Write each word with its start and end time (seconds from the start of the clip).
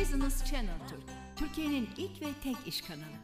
Business 0.00 0.44
Channel 0.44 0.78
Türk, 0.88 1.00
Türkiye'nin 1.36 1.88
ilk 1.98 2.22
ve 2.22 2.26
tek 2.44 2.56
iş 2.66 2.82
kanalı. 2.82 3.18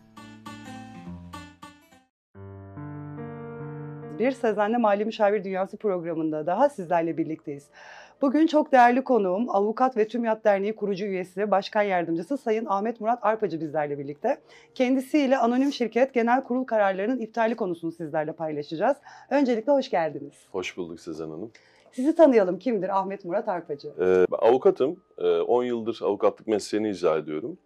Bir 4.19 4.33
Sezen'le 4.33 4.81
Mali 4.81 5.05
Müşavir 5.05 5.45
Dünyası 5.45 5.77
programında 5.77 6.47
daha 6.47 6.69
sizlerle 6.69 7.17
birlikteyiz. 7.17 7.67
Bugün 8.23 8.47
çok 8.47 8.73
değerli 8.73 9.05
konuğum 9.05 9.51
Avukat 9.51 9.97
ve 9.97 10.09
TÜMYAT 10.09 10.45
Derneği 10.45 10.77
kurucu 10.77 11.05
üyesi, 11.05 11.51
başkan 11.51 11.83
yardımcısı 11.83 12.39
Sayın 12.39 12.67
Ahmet 12.67 13.01
Murat 13.01 13.19
Arpacı 13.23 13.61
bizlerle 13.61 13.99
birlikte. 13.99 14.41
Kendisiyle 14.75 15.39
anonim 15.39 15.73
şirket 15.73 16.15
genel 16.15 16.45
kurul 16.45 16.65
kararlarının 16.65 17.19
iptali 17.19 17.57
konusunu 17.57 17.93
sizlerle 17.93 18.33
paylaşacağız. 18.33 18.97
Öncelikle 19.31 19.73
hoş 19.73 19.91
geldiniz. 19.91 20.35
Hoş 20.53 20.77
bulduk 20.77 21.01
Sezen 21.01 21.31
Hanım. 21.31 21.51
Sizi 21.95 22.15
tanıyalım. 22.15 22.59
Kimdir 22.59 22.99
Ahmet 22.99 23.25
Murat 23.25 23.49
Arpacı? 23.49 23.93
Ee, 24.01 24.27
avukatım. 24.33 24.97
Ee, 25.19 25.41
10 25.41 25.65
yıldır 25.65 25.99
avukatlık 26.03 26.47
mesleğini 26.47 26.91
icra 26.91 27.17
ediyorum. 27.17 27.59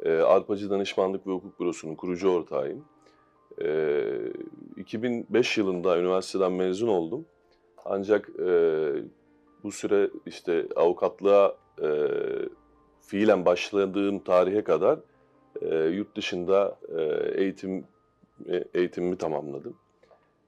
Ee, 0.00 0.12
Arpacı 0.12 0.70
Danışmanlık 0.70 1.26
ve 1.26 1.32
Hukuk 1.32 1.60
Bürosu'nun 1.60 1.94
kurucu 1.94 2.30
ortağıyım. 2.30 2.84
Ee, 3.62 4.32
2005 4.76 5.58
yılında 5.58 5.98
üniversiteden 5.98 6.52
mezun 6.52 6.88
oldum. 6.88 7.26
Ancak 7.84 8.30
e, 8.38 8.52
bu 9.64 9.72
süre 9.72 10.10
işte 10.26 10.66
avukatlığa 10.76 11.54
e, 11.82 11.88
fiilen 13.00 13.44
başladığım 13.44 14.18
tarihe 14.18 14.64
kadar 14.64 14.98
e, 15.62 15.76
yurt 15.76 16.16
dışında 16.16 16.78
e, 16.98 17.02
eğitim 17.42 17.84
e, 18.48 18.64
eğitimimi 18.74 19.18
tamamladım. 19.18 19.76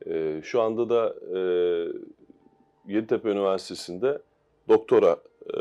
E, 0.07 0.41
şu 0.43 0.61
anda 0.61 0.89
da 0.89 1.15
e, 1.37 1.39
Yeditepe 2.87 3.29
Üniversitesi'nde 3.29 4.19
doktora 4.69 5.17
e, 5.47 5.57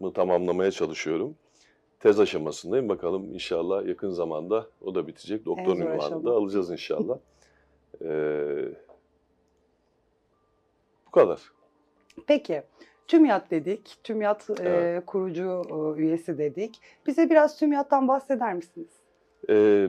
mı 0.00 0.12
tamamlamaya 0.12 0.70
çalışıyorum. 0.70 1.34
Tez 2.00 2.20
aşamasındayım. 2.20 2.88
Bakalım 2.88 3.34
inşallah 3.34 3.86
yakın 3.86 4.10
zamanda 4.10 4.66
o 4.80 4.94
da 4.94 5.06
bitecek. 5.06 5.46
Doktor 5.46 5.76
ünvanını 5.76 6.24
da 6.24 6.30
alacağız 6.32 6.70
inşallah. 6.70 7.18
Ee, 8.04 8.68
bu 11.06 11.10
kadar. 11.10 11.40
Peki. 12.26 12.62
TÜMYAT 13.08 13.50
dedik. 13.50 13.96
TÜMYAT 14.04 14.50
e, 14.50 14.54
Evet. 14.62 15.06
kurucu 15.06 15.62
e, 15.70 16.00
üyesi 16.00 16.38
dedik. 16.38 16.80
Bize 17.06 17.30
biraz 17.30 17.58
TÜMYAT'tan 17.58 18.08
bahseder 18.08 18.54
misiniz? 18.54 18.88
Ee, 19.50 19.88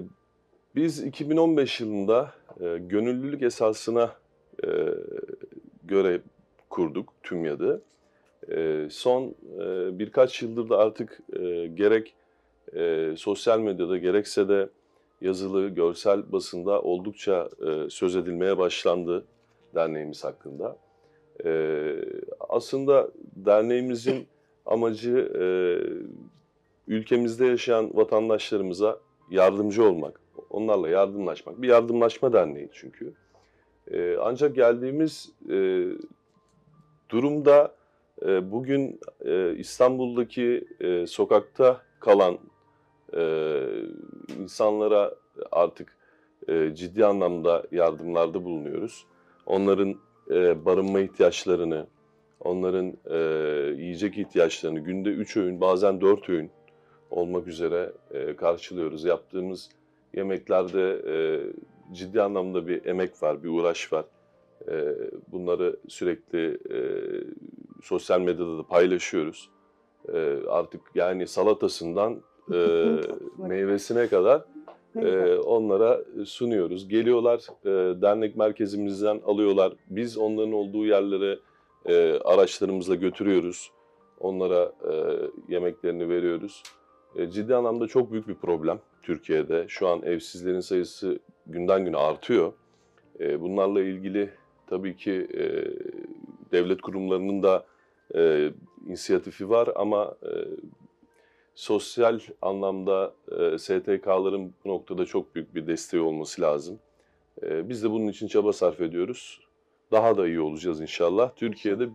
biz 0.75 1.03
2015 1.03 1.79
yılında 1.81 2.33
e, 2.59 2.77
gönüllülük 2.77 3.41
esasına 3.41 4.11
e, 4.63 4.67
göre 5.83 6.21
kurduk 6.77 7.13
TÜMYAD'ı. 7.23 7.81
E, 8.51 8.87
son 8.91 9.35
e, 9.59 9.99
birkaç 9.99 10.41
yıldır 10.41 10.69
da 10.69 10.77
artık 10.77 11.19
e, 11.33 11.67
gerek 11.67 12.13
e, 12.75 13.13
sosyal 13.17 13.59
medyada 13.59 13.97
gerekse 13.97 14.49
de 14.49 14.69
yazılı, 15.21 15.69
görsel 15.69 16.31
basında 16.31 16.81
oldukça 16.81 17.49
e, 17.67 17.89
söz 17.89 18.15
edilmeye 18.15 18.57
başlandı 18.57 19.25
derneğimiz 19.75 20.23
hakkında. 20.23 20.77
E, 21.45 21.51
aslında 22.49 23.11
derneğimizin 23.35 24.27
amacı 24.65 25.31
e, 25.39 25.45
ülkemizde 26.87 27.45
yaşayan 27.45 27.97
vatandaşlarımıza 27.97 28.99
yardımcı 29.31 29.83
olmak, 29.83 30.21
onlarla 30.49 30.89
yardımlaşmak. 30.89 31.61
Bir 31.61 31.67
yardımlaşma 31.67 32.33
derneği 32.33 32.69
çünkü. 32.73 33.13
E, 33.91 34.17
ancak 34.21 34.55
geldiğimiz 34.55 35.31
e, 35.49 35.87
durumda 37.09 37.75
e, 38.25 38.51
bugün 38.51 38.99
e, 39.25 39.55
İstanbul'daki 39.55 40.67
e, 40.79 41.07
sokakta 41.07 41.81
kalan 41.99 42.37
e, 43.17 43.23
insanlara 44.39 45.15
artık 45.51 45.97
e, 46.47 46.75
ciddi 46.75 47.05
anlamda 47.05 47.63
yardımlarda 47.71 48.43
bulunuyoruz. 48.43 49.05
Onların 49.45 49.95
e, 50.29 50.65
barınma 50.65 50.99
ihtiyaçlarını, 50.99 51.87
onların 52.39 52.97
e, 53.09 53.17
yiyecek 53.81 54.17
ihtiyaçlarını 54.17 54.79
günde 54.79 55.09
3 55.09 55.37
öğün 55.37 55.61
bazen 55.61 56.01
4 56.01 56.29
öğün 56.29 56.51
olmak 57.11 57.47
üzere 57.47 57.91
e, 58.11 58.35
karşılıyoruz. 58.35 59.05
Yaptığımız 59.05 59.69
yemeklerde 60.13 61.01
e, 61.07 61.15
ciddi 61.95 62.21
anlamda 62.21 62.67
bir 62.67 62.85
emek 62.85 63.23
var, 63.23 63.43
bir 63.43 63.49
uğraş 63.49 63.93
var. 63.93 64.05
E, 64.71 64.95
bunları 65.31 65.75
sürekli 65.87 66.57
e, 66.71 66.79
sosyal 67.83 68.21
medyada 68.21 68.57
da 68.57 68.63
paylaşıyoruz. 68.63 69.49
E, 70.13 70.37
artık 70.47 70.81
yani 70.95 71.27
salatasından 71.27 72.21
e, 72.53 72.85
meyvesine 73.37 74.07
kadar 74.07 74.45
e, 74.95 75.35
onlara 75.35 76.01
sunuyoruz. 76.25 76.87
Geliyorlar, 76.87 77.39
e, 77.65 78.01
dernek 78.01 78.35
merkezimizden 78.35 79.21
alıyorlar. 79.25 79.73
Biz 79.89 80.17
onların 80.17 80.53
olduğu 80.53 80.85
yerlere 80.85 81.39
e, 81.85 82.19
araçlarımızla 82.19 82.95
götürüyoruz. 82.95 83.71
Onlara 84.19 84.71
e, 84.91 84.93
yemeklerini 85.53 86.09
veriyoruz. 86.09 86.63
E, 87.15 87.31
ciddi 87.31 87.55
anlamda 87.55 87.87
çok 87.87 88.11
büyük 88.11 88.27
bir 88.27 88.35
problem 88.35 88.79
Türkiye'de. 89.03 89.65
Şu 89.67 89.87
an 89.87 90.01
evsizlerin 90.03 90.59
sayısı 90.59 91.19
günden 91.47 91.85
güne 91.85 91.97
artıyor. 91.97 92.53
E, 93.19 93.41
bunlarla 93.41 93.81
ilgili 93.81 94.29
tabii 94.67 94.95
ki 94.95 95.27
e, 95.33 95.43
devlet 96.51 96.81
kurumlarının 96.81 97.43
da 97.43 97.65
e, 98.15 98.51
inisiyatifi 98.87 99.49
var 99.49 99.69
ama 99.75 100.15
e, 100.23 100.31
sosyal 101.55 102.19
anlamda 102.41 103.13
e, 103.31 103.57
STK'ların 103.57 104.53
bu 104.65 104.69
noktada 104.69 105.05
çok 105.05 105.35
büyük 105.35 105.55
bir 105.55 105.67
desteği 105.67 106.01
olması 106.01 106.41
lazım. 106.41 106.79
E, 107.43 107.69
biz 107.69 107.83
de 107.83 107.91
bunun 107.91 108.07
için 108.07 108.27
çaba 108.27 108.53
sarf 108.53 108.81
ediyoruz. 108.81 109.41
Daha 109.91 110.17
da 110.17 110.27
iyi 110.27 110.41
olacağız 110.41 110.81
inşallah. 110.81 111.31
Türkiye'de 111.35 111.89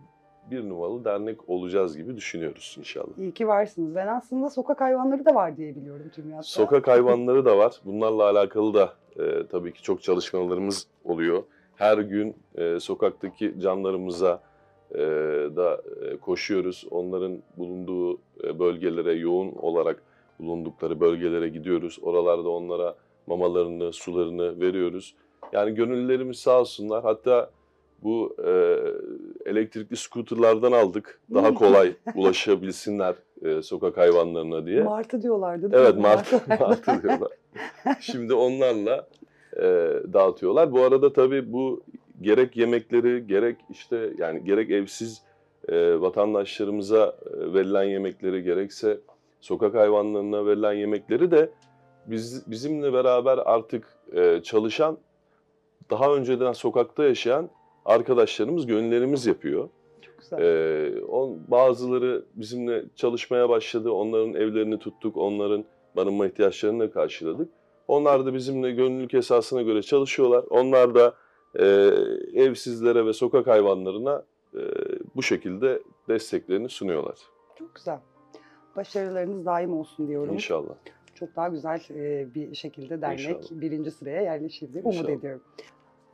bir 0.50 0.68
numaralı 0.68 1.04
dernek 1.04 1.48
olacağız 1.48 1.96
gibi 1.96 2.16
düşünüyoruz 2.16 2.76
inşallah. 2.78 3.18
İyi 3.18 3.32
ki 3.32 3.48
varsınız. 3.48 3.94
Ben 3.94 4.06
aslında 4.06 4.50
sokak 4.50 4.80
hayvanları 4.80 5.24
da 5.24 5.34
var 5.34 5.56
diye 5.56 5.76
biliyorum 5.76 6.10
TÜMYAT'ta. 6.14 6.42
Sokak 6.42 6.88
hayvanları 6.88 7.44
da 7.44 7.58
var. 7.58 7.72
Bunlarla 7.84 8.22
alakalı 8.22 8.74
da 8.74 8.94
e, 9.18 9.46
tabii 9.46 9.72
ki 9.72 9.82
çok 9.82 10.02
çalışmalarımız 10.02 10.86
oluyor. 11.04 11.42
Her 11.76 11.98
gün 11.98 12.36
e, 12.56 12.80
sokaktaki 12.80 13.54
canlarımıza 13.60 14.40
e, 14.94 14.98
da 15.56 15.82
e, 16.02 16.16
koşuyoruz. 16.16 16.86
Onların 16.90 17.38
bulunduğu 17.56 18.18
e, 18.44 18.58
bölgelere, 18.58 19.12
yoğun 19.12 19.52
olarak 19.52 20.02
bulundukları 20.40 21.00
bölgelere 21.00 21.48
gidiyoruz. 21.48 21.98
Oralarda 22.02 22.48
onlara 22.48 22.94
mamalarını, 23.26 23.92
sularını 23.92 24.60
veriyoruz. 24.60 25.14
Yani 25.52 25.74
gönüllülerimiz 25.74 26.38
sağ 26.38 26.60
olsunlar. 26.60 27.02
Hatta 27.02 27.50
bu 28.02 28.36
e, 28.46 28.76
elektrikli 29.50 29.96
skuterlardan 29.96 30.72
aldık. 30.72 31.20
Daha 31.34 31.48
Hmm. 31.48 31.54
kolay 31.54 31.92
ulaşabilsinler 32.14 33.14
e, 33.42 33.62
sokak 33.62 33.96
hayvanlarına 33.96 34.66
diye. 34.66 34.82
Martı 34.82 35.22
diyorlardı 35.22 35.72
değil 35.72 35.82
Evet 35.82 35.94
mi? 35.94 36.00
martı, 36.02 36.40
Martı. 36.48 36.64
martı 36.64 37.02
diyorlar. 37.02 37.30
Şimdi 38.00 38.34
onlarla 38.34 39.08
e, 39.56 39.62
dağıtıyorlar. 40.12 40.72
Bu 40.72 40.80
arada 40.80 41.12
tabii 41.12 41.52
bu 41.52 41.82
gerek 42.20 42.56
yemekleri 42.56 43.26
gerek 43.26 43.56
işte 43.70 44.12
yani 44.18 44.44
gerek 44.44 44.70
evsiz 44.70 45.22
e, 45.68 46.00
vatandaşlarımıza 46.00 47.16
e, 47.26 47.54
verilen 47.54 47.84
yemekleri 47.84 48.42
gerekse 48.42 49.00
sokak 49.40 49.74
hayvanlarına 49.74 50.46
verilen 50.46 50.72
yemekleri 50.72 51.30
de 51.30 51.50
biz 52.06 52.50
bizimle 52.50 52.92
beraber 52.92 53.38
artık 53.44 53.86
e, 54.12 54.40
çalışan 54.42 54.98
daha 55.90 56.14
önceden 56.14 56.52
sokakta 56.52 57.04
yaşayan 57.04 57.50
arkadaşlarımız, 57.84 58.66
gönüllerimiz 58.66 59.26
yapıyor. 59.26 59.69
Ee, 60.38 60.92
on, 61.08 61.38
bazıları 61.48 62.25
bizimle 62.34 62.84
çalışmaya 62.96 63.49
başladı. 63.49 63.90
Onların 63.90 64.34
evlerini 64.34 64.78
tuttuk. 64.78 65.16
Onların 65.16 65.64
barınma 65.96 66.26
ihtiyaçlarını 66.26 66.81
da 66.81 66.90
karşıladık. 66.90 67.49
Onlar 67.88 68.26
da 68.26 68.34
bizimle 68.34 68.70
gönüllülük 68.70 69.14
esasına 69.14 69.62
göre 69.62 69.82
çalışıyorlar. 69.82 70.44
Onlar 70.50 70.94
da 70.94 71.14
e, 71.58 71.64
evsizlere 72.34 73.06
ve 73.06 73.12
sokak 73.12 73.46
hayvanlarına 73.46 74.23
e, 74.55 74.61
bu 75.17 75.23
şekilde 75.23 75.82
desteklerini 76.08 76.69
sunuyorlar. 76.69 77.19
Çok 77.58 77.75
güzel. 77.75 77.99
Başarılarınız 78.76 79.46
daim 79.46 79.73
olsun 79.73 80.08
diyorum. 80.08 80.34
İnşallah. 80.34 80.75
Çok 81.14 81.37
daha 81.37 81.49
güzel 81.49 81.81
e, 81.90 82.34
bir 82.34 82.55
şekilde 82.55 83.00
dernek 83.00 83.20
İnşallah. 83.20 83.61
birinci 83.61 83.90
sıraya 83.90 84.23
yerleşir 84.23 84.73
diye 84.73 84.82
umut 84.82 84.94
İnşallah. 84.96 85.12
ediyorum. 85.12 85.43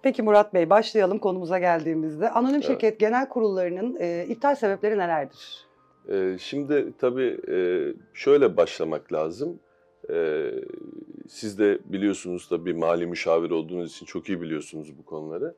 Peki 0.02 0.22
Murat 0.22 0.54
Bey 0.54 0.70
başlayalım 0.70 1.18
konumuza 1.18 1.58
geldiğimizde. 1.58 2.30
Anonim 2.30 2.54
Evet. 2.54 2.64
şirket 2.66 3.00
genel 3.00 3.28
kurullarının 3.28 3.96
e, 4.00 4.26
iptal 4.28 4.54
sebepleri 4.54 4.98
nelerdir? 4.98 5.66
Ee, 6.12 6.36
şimdi 6.40 6.92
tabii 6.98 7.40
e, 7.48 7.56
şöyle 8.14 8.56
başlamak 8.56 9.12
lazım. 9.12 9.60
Ee, 10.10 10.50
siz 11.28 11.58
de 11.58 11.78
biliyorsunuz 11.84 12.50
da 12.50 12.66
bir 12.66 12.74
mali 12.74 13.06
müşavir 13.06 13.50
olduğunuz 13.50 13.92
için 13.92 14.06
çok 14.06 14.28
iyi 14.28 14.40
biliyorsunuz 14.40 14.98
bu 14.98 15.04
konuları. 15.04 15.54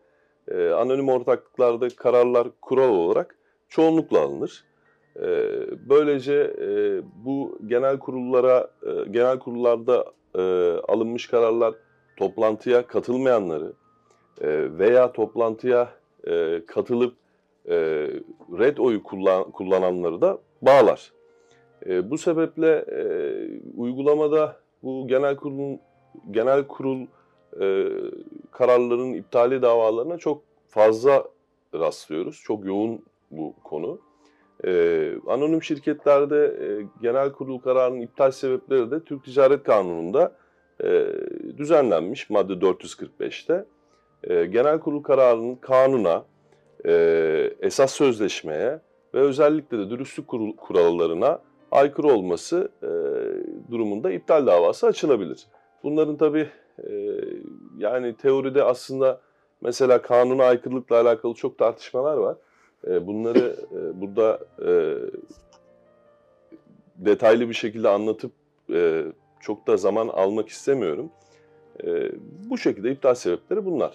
Ee, 0.49 0.69
anonim 0.69 1.09
ortaklıklarda 1.09 1.89
kararlar 1.89 2.49
kural 2.61 2.89
olarak 2.89 3.39
çoğunlukla 3.69 4.21
alınır. 4.21 4.65
E, 5.17 5.27
böylece 5.89 6.57
e, 6.61 7.01
bu 7.25 7.59
genel 7.67 7.99
kurullara, 7.99 8.71
e, 8.87 9.11
genel 9.11 9.39
kurullarda 9.39 10.05
e, 10.35 10.43
alınmış 10.89 11.27
kararlar 11.27 11.75
toplantıya 12.17 12.87
katılmayanları 12.87 13.73
e, 14.41 14.79
veya 14.79 15.13
toplantıya 15.13 15.89
e, 16.27 16.63
katılıp 16.67 17.15
e, 17.69 17.77
red 18.59 18.77
oyu 18.77 19.03
kullan, 19.03 19.51
kullananları 19.51 20.21
da 20.21 20.39
bağlar. 20.63 21.13
E, 21.87 22.11
bu 22.11 22.19
sebeple 22.19 22.85
e, 22.93 23.03
uygulamada 23.77 24.57
bu 24.83 25.09
genel 25.09 25.37
kurulun 25.37 25.81
genel 26.31 26.67
kurul 26.67 27.07
e, 27.61 27.89
kararlarının 28.51 29.13
iptali 29.13 29.63
davalarına 29.63 30.19
çok 30.19 30.43
fazla 30.69 31.25
rastlıyoruz. 31.75 32.41
Çok 32.45 32.65
yoğun 32.65 33.05
bu 33.31 33.55
konu. 33.65 34.01
E, 34.65 35.13
anonim 35.27 35.63
şirketlerde 35.63 36.45
e, 36.47 36.67
genel 37.03 37.33
kurul 37.33 37.59
kararının 37.59 38.01
iptal 38.01 38.31
sebepleri 38.31 38.91
de 38.91 39.05
Türk 39.05 39.25
Ticaret 39.25 39.63
Kanunu'nda 39.63 40.33
e, 40.85 41.07
düzenlenmiş 41.57 42.31
madde 42.31 42.53
445'te. 42.53 43.65
E, 44.25 44.47
genel 44.47 44.81
kurul 44.81 45.03
kararının 45.03 45.55
kanuna, 45.55 46.25
e, 46.87 46.93
esas 47.61 47.93
sözleşmeye 47.93 48.81
ve 49.15 49.19
özellikle 49.19 49.79
de 49.79 49.91
dürüstlük 49.91 50.29
kurul, 50.29 50.57
kurallarına 50.57 51.41
aykırı 51.71 52.07
olması 52.07 52.69
e, 52.83 52.91
durumunda 53.71 54.11
iptal 54.11 54.47
davası 54.47 54.87
açılabilir. 54.87 55.47
Bunların 55.83 56.17
tabii 56.17 56.49
e, 56.79 56.91
yani 57.79 58.17
teoride 58.17 58.65
aslında 58.65 59.21
mesela 59.61 60.03
kanuna 60.03 60.45
aykırılıkla 60.45 61.01
alakalı 61.01 61.35
çok 61.35 61.59
tartışmalar 61.59 62.17
var. 62.17 62.37
E, 62.87 63.07
bunları 63.07 63.57
e, 63.73 64.01
burada 64.01 64.39
e, 64.67 64.71
detaylı 66.97 67.49
bir 67.49 67.55
şekilde 67.55 67.89
anlatıp 67.89 68.33
e, 68.73 69.05
çok 69.41 69.67
da 69.67 69.77
zaman 69.77 70.09
almak 70.09 70.49
istemiyorum. 70.49 71.11
E, 71.85 72.13
bu 72.51 72.59
şekilde 72.59 72.93
iptal 72.93 73.15
sebepleri 73.15 73.65
bunlar. 73.65 73.93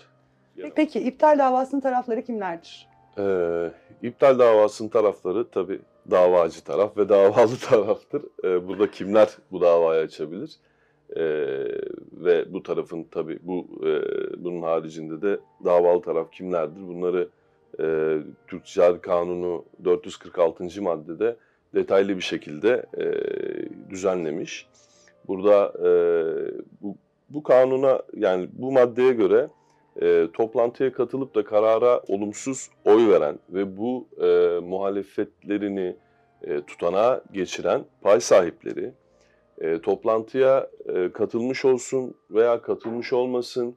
Peki 0.75 0.99
iptal 0.99 1.39
davasının 1.39 1.81
tarafları 1.81 2.21
kimlerdir? 2.21 2.87
Ee, 3.17 3.71
iptal 4.01 4.39
davasının 4.39 4.89
tarafları 4.89 5.49
tabii 5.49 5.79
davacı 6.11 6.63
taraf 6.63 6.97
ve 6.97 7.09
davalı 7.09 7.57
taraftır. 7.69 8.21
Ee, 8.43 8.67
burada 8.67 8.91
kimler 8.91 9.29
bu 9.51 9.61
davayı 9.61 10.01
açabilir? 10.01 10.55
Ee, 11.15 11.21
ve 12.11 12.53
bu 12.53 12.63
tarafın 12.63 13.03
tabii 13.03 13.39
bu 13.41 13.67
e, 13.87 13.91
bunun 14.43 14.61
haricinde 14.61 15.21
de 15.21 15.39
davalı 15.65 16.01
taraf 16.01 16.31
kimlerdir? 16.31 16.87
Bunları 16.87 17.29
e, 17.79 18.17
Türk 18.47 18.65
Ticaret 18.65 19.01
Kanunu 19.01 19.65
446. 19.83 20.81
maddede 20.81 21.35
detaylı 21.73 22.15
bir 22.17 22.21
şekilde 22.21 22.85
e, 22.97 23.05
düzenlemiş. 23.89 24.67
Burada 25.27 25.73
e, 25.79 25.89
bu, 26.81 26.95
bu 27.29 27.43
kanuna 27.43 28.01
yani 28.17 28.49
bu 28.53 28.71
maddeye 28.71 29.13
göre 29.13 29.49
e, 30.01 30.27
toplantıya 30.33 30.93
katılıp 30.93 31.35
da 31.35 31.43
karara 31.43 32.01
olumsuz 32.07 32.69
oy 32.85 33.09
veren 33.09 33.39
ve 33.49 33.77
bu 33.77 34.07
e, 34.21 34.59
muhalefetlerini 34.59 35.95
e, 36.43 36.61
tutanağa 36.61 37.21
geçiren 37.31 37.85
pay 38.01 38.19
sahipleri 38.21 38.91
e, 39.61 39.81
toplantıya 39.81 40.69
e, 40.85 41.11
katılmış 41.11 41.65
olsun 41.65 42.15
veya 42.31 42.61
katılmış 42.61 43.13
olmasın, 43.13 43.75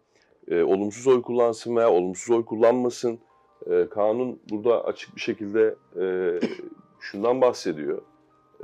e, 0.49 0.63
olumsuz 0.63 1.07
oy 1.07 1.23
kullansın 1.23 1.77
veya 1.77 1.91
olumsuz 1.91 2.37
oy 2.37 2.45
kullanmasın. 2.45 3.19
E, 3.71 3.87
kanun 3.91 4.41
burada 4.51 4.85
açık 4.85 5.17
bir 5.17 5.21
şekilde 5.21 5.75
e, 6.01 6.05
şundan 7.01 7.41
bahsediyor. 7.41 8.03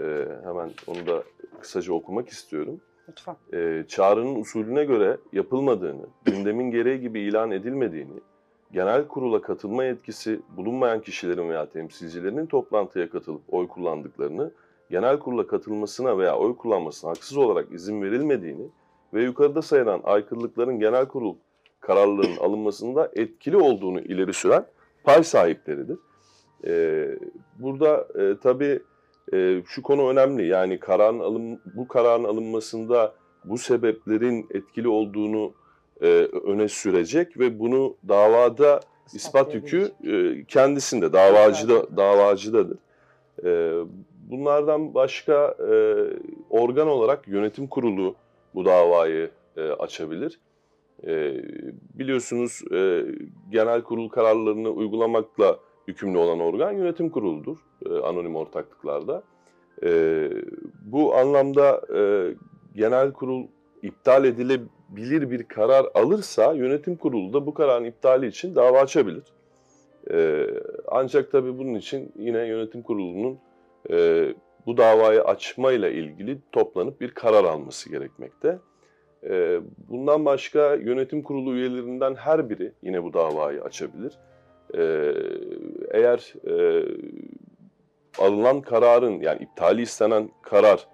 E, 0.01 0.27
hemen 0.45 0.71
onu 0.87 1.07
da 1.07 1.23
kısaca 1.61 1.93
okumak 1.93 2.29
istiyorum 2.29 2.81
E, 3.53 3.85
çağrının 3.89 4.41
usulüne 4.41 4.85
göre 4.85 5.19
yapılmadığını, 5.33 6.07
gündemin 6.25 6.71
gereği 6.71 7.01
gibi 7.01 7.21
ilan 7.21 7.51
edilmediğini, 7.51 8.21
genel 8.73 9.09
kurula 9.09 9.43
katılma 9.43 9.85
yetkisi 9.85 10.41
bulunmayan 10.57 11.01
kişilerin 11.01 11.49
veya 11.49 11.67
temsilcilerinin 11.67 12.47
toplantıya 12.47 13.11
katılıp 13.11 13.43
oy 13.49 13.69
kullandıklarını, 13.69 14.51
genel 14.91 15.19
kurula 15.19 15.47
katılmasına 15.47 16.19
veya 16.19 16.39
oy 16.39 16.57
kullanmasına 16.57 17.11
haksız 17.11 17.37
olarak 17.37 17.73
izin 17.73 18.03
verilmediğini 18.03 18.69
ve 19.15 19.23
yukarıda 19.23 19.63
sayılan 19.63 20.01
aykırılıkların 20.05 20.79
genel 20.79 21.07
kurul 21.07 21.35
kararlarının 21.81 22.37
alınmasında 22.37 23.11
etkili 23.15 23.57
olduğunu 23.57 24.01
ileri 24.01 24.33
süren 24.33 24.67
pay 25.05 25.25
sahipleridir. 25.25 25.99
E, 26.67 27.07
burada 27.59 28.09
e, 28.19 28.37
tabii 28.43 28.81
e, 29.33 29.63
şu 29.67 29.83
konu 29.83 30.09
önemli. 30.09 30.47
Yani 30.47 30.81
kararın 30.81 31.21
alın, 31.21 31.61
bu 31.77 31.89
kararın 31.89 32.25
alınmasında 32.25 33.15
bu 33.45 33.59
sebeplerin 33.59 34.47
etkili 34.55 34.89
olduğunu 34.89 35.53
e, 36.03 36.07
öne 36.47 36.69
sürecek 36.69 37.39
ve 37.39 37.59
bunu 37.59 37.97
davada 38.09 38.81
ispat 39.15 39.55
yükü 39.55 39.93
e, 40.05 40.45
kendisinde, 40.45 41.13
davacıda 41.13 41.97
davacıdadır. 41.97 42.79
E, 43.45 43.73
bunlardan 44.31 44.95
başka 44.95 45.57
e, 45.59 45.75
organ 46.51 46.89
olarak 46.89 47.29
yönetim 47.29 47.67
kurulu 47.67 48.15
bu 48.55 48.65
davayı 48.65 49.31
e, 49.57 49.63
açabilir. 49.63 50.41
E, 51.07 51.43
biliyorsunuz 51.95 52.63
e, 52.73 53.05
genel 53.51 53.83
kurul 53.83 54.09
kararlarını 54.09 54.69
uygulamakla 54.69 55.59
yükümlü 55.87 56.19
olan 56.19 56.41
organ 56.41 56.73
yönetim 56.73 57.11
kuruludur 57.11 57.59
e, 57.87 57.99
anonim 57.99 58.37
ortaklıklarda. 58.37 59.23
E, 59.85 60.31
bu 60.85 61.15
anlamda 61.15 61.81
e, 61.97 62.35
genel 62.75 63.13
kurul 63.13 63.47
iptal 63.83 64.25
edilebilir 64.25 65.31
bir 65.31 65.43
karar 65.43 65.87
alırsa 65.95 66.53
yönetim 66.53 66.97
kurulu 66.97 67.33
da 67.33 67.47
bu 67.47 67.55
kararın 67.55 67.85
iptali 67.85 68.27
için 68.27 68.55
dava 68.55 68.81
açabilir. 68.81 69.25
E, 70.11 70.47
ancak 70.89 71.33
tabii 71.33 71.59
bunun 71.59 71.75
için 71.75 72.13
yine 72.17 72.47
yönetim 72.47 72.83
kurulunun 72.83 73.39
bu 74.67 74.77
davayı 74.77 75.25
açmayla 75.25 75.89
ilgili 75.89 76.39
toplanıp 76.53 77.01
bir 77.01 77.11
karar 77.11 77.45
alması 77.45 77.91
gerekmekte. 77.91 78.59
Bundan 79.89 80.25
başka 80.25 80.75
yönetim 80.75 81.23
kurulu 81.23 81.55
üyelerinden 81.55 82.15
her 82.15 82.51
biri 82.51 82.73
yine 82.83 83.03
bu 83.03 83.13
davayı 83.13 83.63
açabilir. 83.63 84.19
Ee, 84.77 85.15
eğer 85.91 86.35
e, 86.47 86.85
alınan 88.19 88.61
kararın 88.61 89.21
yani 89.21 89.43
iptali 89.43 89.83
istenen 89.83 90.31
karar 90.43 90.87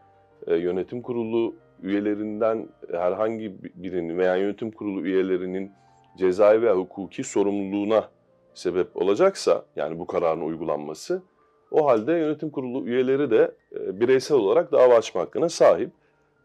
e, 0.46 0.56
yönetim 0.56 1.02
kurulu 1.02 1.54
üyelerinden 1.82 2.68
herhangi 2.92 3.54
birinin 3.74 4.18
veya 4.18 4.36
yönetim 4.36 4.70
kurulu 4.70 5.06
üyelerinin 5.06 5.72
cezai 6.18 6.62
veya 6.62 6.76
hukuki 6.76 7.24
sorumluluğuna 7.24 8.08
sebep 8.54 8.96
olacaksa 8.96 9.64
yani 9.76 9.98
bu 9.98 10.06
kararın 10.06 10.40
uygulanması 10.40 11.22
o 11.70 11.86
halde 11.86 12.12
yönetim 12.12 12.50
kurulu 12.50 12.86
üyeleri 12.86 13.30
de 13.30 13.54
e, 13.74 14.00
bireysel 14.00 14.36
olarak 14.36 14.72
dava 14.72 14.94
açma 14.94 15.20
hakkına 15.20 15.48
sahip. 15.48 15.90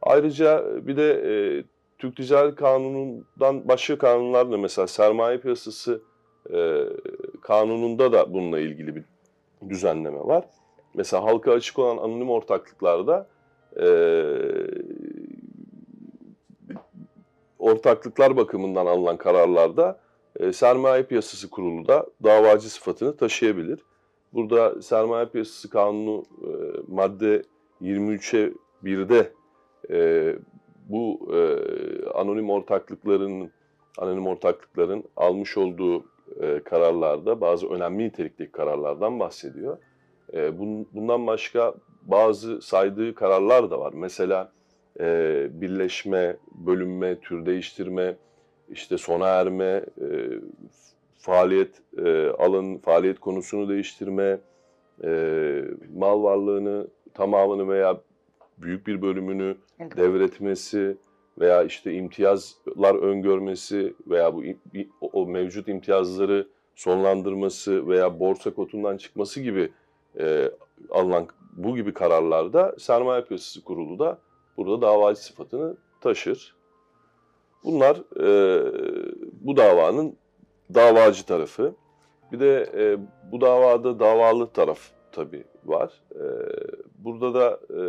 Ayrıca 0.01 0.65
bir 0.88 0.98
de 0.98 1.12
e, 1.12 1.63
Türk 1.98 2.17
Ticaret 2.17 2.55
Kanunu'ndan 2.55 3.67
başka 3.67 3.98
kanunlarla 3.98 4.57
mesela 4.57 4.88
sermaye 4.88 5.38
piyasası 5.38 6.01
e, 6.53 6.83
kanununda 7.47 8.11
da 8.11 8.33
bununla 8.33 8.59
ilgili 8.59 8.95
bir 8.95 9.03
düzenleme 9.69 10.19
var. 10.19 10.45
Mesela 10.93 11.23
halka 11.23 11.51
açık 11.51 11.79
olan 11.79 11.97
anonim 11.97 12.29
ortaklıklarda 12.29 13.27
e, 13.79 13.87
ortaklıklar 17.59 18.37
bakımından 18.37 18.85
alınan 18.85 19.17
kararlarda 19.17 19.99
e, 20.39 20.53
sermaye 20.53 21.03
piyasası 21.03 21.49
kurulu 21.49 21.87
da 21.87 22.05
davacı 22.23 22.69
sıfatını 22.69 23.17
taşıyabilir. 23.17 23.79
Burada 24.33 24.81
sermaye 24.81 25.25
piyasası 25.25 25.69
kanunu 25.69 26.23
e, 26.41 26.49
madde 26.87 27.43
23'e 27.81 28.53
1'de 28.83 29.31
e, 29.89 30.35
bu 30.89 31.29
e, 31.33 31.39
anonim 32.09 32.49
ortaklıkların 32.49 33.51
anonim 33.97 34.27
ortaklıkların 34.27 35.03
almış 35.17 35.57
olduğu 35.57 36.14
e, 36.41 36.62
kararlarda 36.63 37.41
bazı 37.41 37.70
önemli 37.70 38.03
nitelikteki 38.03 38.51
kararlardan 38.51 39.20
bahsediyor. 39.20 39.77
E, 40.34 40.60
bun, 40.60 40.88
bundan 40.94 41.27
başka 41.27 41.74
bazı 42.01 42.62
saydığı 42.62 43.15
kararlar 43.15 43.72
da 43.72 43.79
var. 43.79 43.94
Mesela 43.96 44.51
e, 45.00 45.48
birleşme, 45.51 46.38
bölünme, 46.51 47.20
tür 47.20 47.46
değiştirme, 47.46 48.15
işte 48.70 48.98
sona 48.98 49.27
erme, 49.27 49.86
e, 50.01 50.08
faaliyet 51.17 51.82
e, 51.98 52.27
alan 52.27 52.77
faaliyet 52.77 53.20
konusunu 53.20 53.70
değiştirme, 53.70 54.39
e, 55.03 55.62
mal 55.96 56.24
varlığını 56.24 56.88
tamamını 57.13 57.70
veya 57.70 58.01
büyük 58.58 58.88
bir 58.88 59.01
bölümünü 59.01 59.58
Evet. 59.79 59.98
devretmesi 59.98 60.98
veya 61.39 61.63
işte 61.63 61.93
imtiyazlar 61.93 62.95
öngörmesi 62.95 63.95
veya 64.07 64.33
bu 64.35 64.43
o 65.01 65.27
mevcut 65.27 65.67
imtiyazları 65.67 66.47
sonlandırması 66.75 67.87
veya 67.87 68.19
borsa 68.19 68.53
kotundan 68.53 68.97
çıkması 68.97 69.41
gibi 69.41 69.71
e, 70.19 70.51
alınan 70.89 71.27
bu 71.57 71.75
gibi 71.75 71.93
kararlarda 71.93 72.75
sermaye 72.79 73.23
piyasası 73.23 73.63
kurulu 73.63 73.99
da 73.99 74.17
burada 74.57 74.81
davacı 74.81 75.23
sıfatını 75.23 75.77
taşır. 76.01 76.55
Bunlar 77.63 77.97
e, 78.19 78.27
bu 79.41 79.57
davanın 79.57 80.17
davacı 80.73 81.25
tarafı. 81.25 81.75
Bir 82.31 82.39
de 82.39 82.71
e, 82.77 82.97
bu 83.31 83.41
davada 83.41 83.99
davalı 83.99 84.47
taraf 84.47 84.79
tabii 85.11 85.43
var. 85.65 86.01
E, 86.11 86.23
burada 86.97 87.33
da 87.33 87.59
e, 87.69 87.81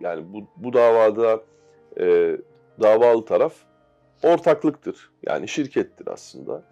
yani 0.00 0.32
bu, 0.32 0.44
bu 0.56 0.72
davada 0.72 1.42
e, 2.00 2.36
davalı 2.80 3.24
taraf 3.24 3.54
ortaklıktır. 4.22 5.10
Yani 5.26 5.48
şirkettir 5.48 6.06
aslında. 6.06 6.62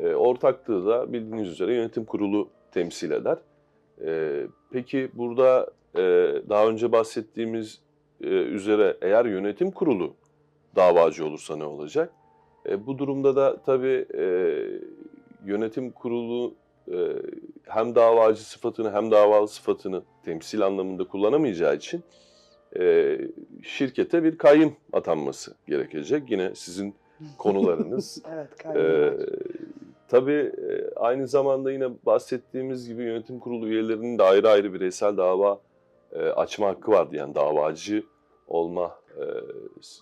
E, 0.00 0.14
ortaklığı 0.14 0.86
da 0.86 1.12
bildiğiniz 1.12 1.48
üzere 1.48 1.74
yönetim 1.74 2.04
kurulu 2.04 2.50
temsil 2.72 3.10
eder. 3.10 3.38
E, 4.04 4.42
peki 4.70 5.10
burada 5.14 5.70
e, 5.94 6.02
daha 6.48 6.66
önce 6.66 6.92
bahsettiğimiz 6.92 7.80
e, 8.20 8.26
üzere 8.28 8.96
eğer 9.02 9.24
yönetim 9.24 9.70
kurulu 9.70 10.14
davacı 10.76 11.26
olursa 11.26 11.56
ne 11.56 11.64
olacak? 11.64 12.12
E, 12.68 12.86
bu 12.86 12.98
durumda 12.98 13.36
da 13.36 13.56
tabii 13.66 14.06
e, 14.14 14.24
yönetim 15.44 15.90
kurulu 15.90 16.54
e, 16.92 16.98
hem 17.64 17.94
davacı 17.94 18.44
sıfatını 18.44 18.92
hem 18.92 19.10
davalı 19.10 19.48
sıfatını 19.48 20.02
temsil 20.24 20.62
anlamında 20.62 21.04
kullanamayacağı 21.04 21.76
için 21.76 22.02
e, 22.78 23.18
şirkete 23.62 24.22
bir 24.24 24.38
kayyım 24.38 24.76
atanması 24.92 25.54
gerekecek. 25.68 26.30
Yine 26.30 26.54
sizin 26.54 26.94
konularınız. 27.38 28.22
Evet, 28.34 28.48
Ee, 28.52 28.62
kaybeder. 28.62 29.28
tabii 30.08 30.52
e, 30.68 30.94
aynı 30.96 31.28
zamanda 31.28 31.72
yine 31.72 31.88
bahsettiğimiz 32.06 32.88
gibi 32.88 33.02
yönetim 33.02 33.38
kurulu 33.38 33.68
üyelerinin 33.68 34.18
de 34.18 34.22
ayrı 34.22 34.48
ayrı 34.48 34.74
bireysel 34.74 35.16
dava 35.16 35.60
e, 36.12 36.18
açma 36.22 36.68
hakkı 36.68 36.90
vardı. 36.90 37.16
Yani 37.16 37.34
davacı 37.34 38.02
olma, 38.48 38.94
e, 39.16 39.24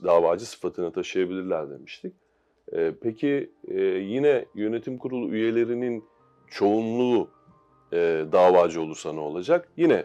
davacı 0.05 0.47
sıfatını 0.47 0.93
taşıyabilirler 0.93 1.71
demiştik. 1.71 2.15
E, 2.73 2.93
peki 3.03 3.51
e, 3.69 3.81
yine 3.85 4.45
yönetim 4.55 4.99
kurulu 4.99 5.29
üyelerinin 5.35 6.05
çoğunluğu 6.49 7.29
e, 7.93 8.25
davacı 8.33 8.81
olursa 8.83 9.13
ne 9.13 9.21
olacak? 9.21 9.69
Yine 9.77 10.05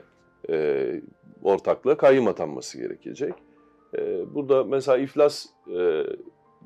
e, 0.50 0.88
ortaklığa 1.44 1.98
kayyım 1.98 2.28
atanması 2.28 2.78
gerekecek. 2.78 3.34
E, 3.98 4.34
burada 4.36 4.64
mesela 4.64 4.98
iflas 4.98 5.46
e, 5.68 6.04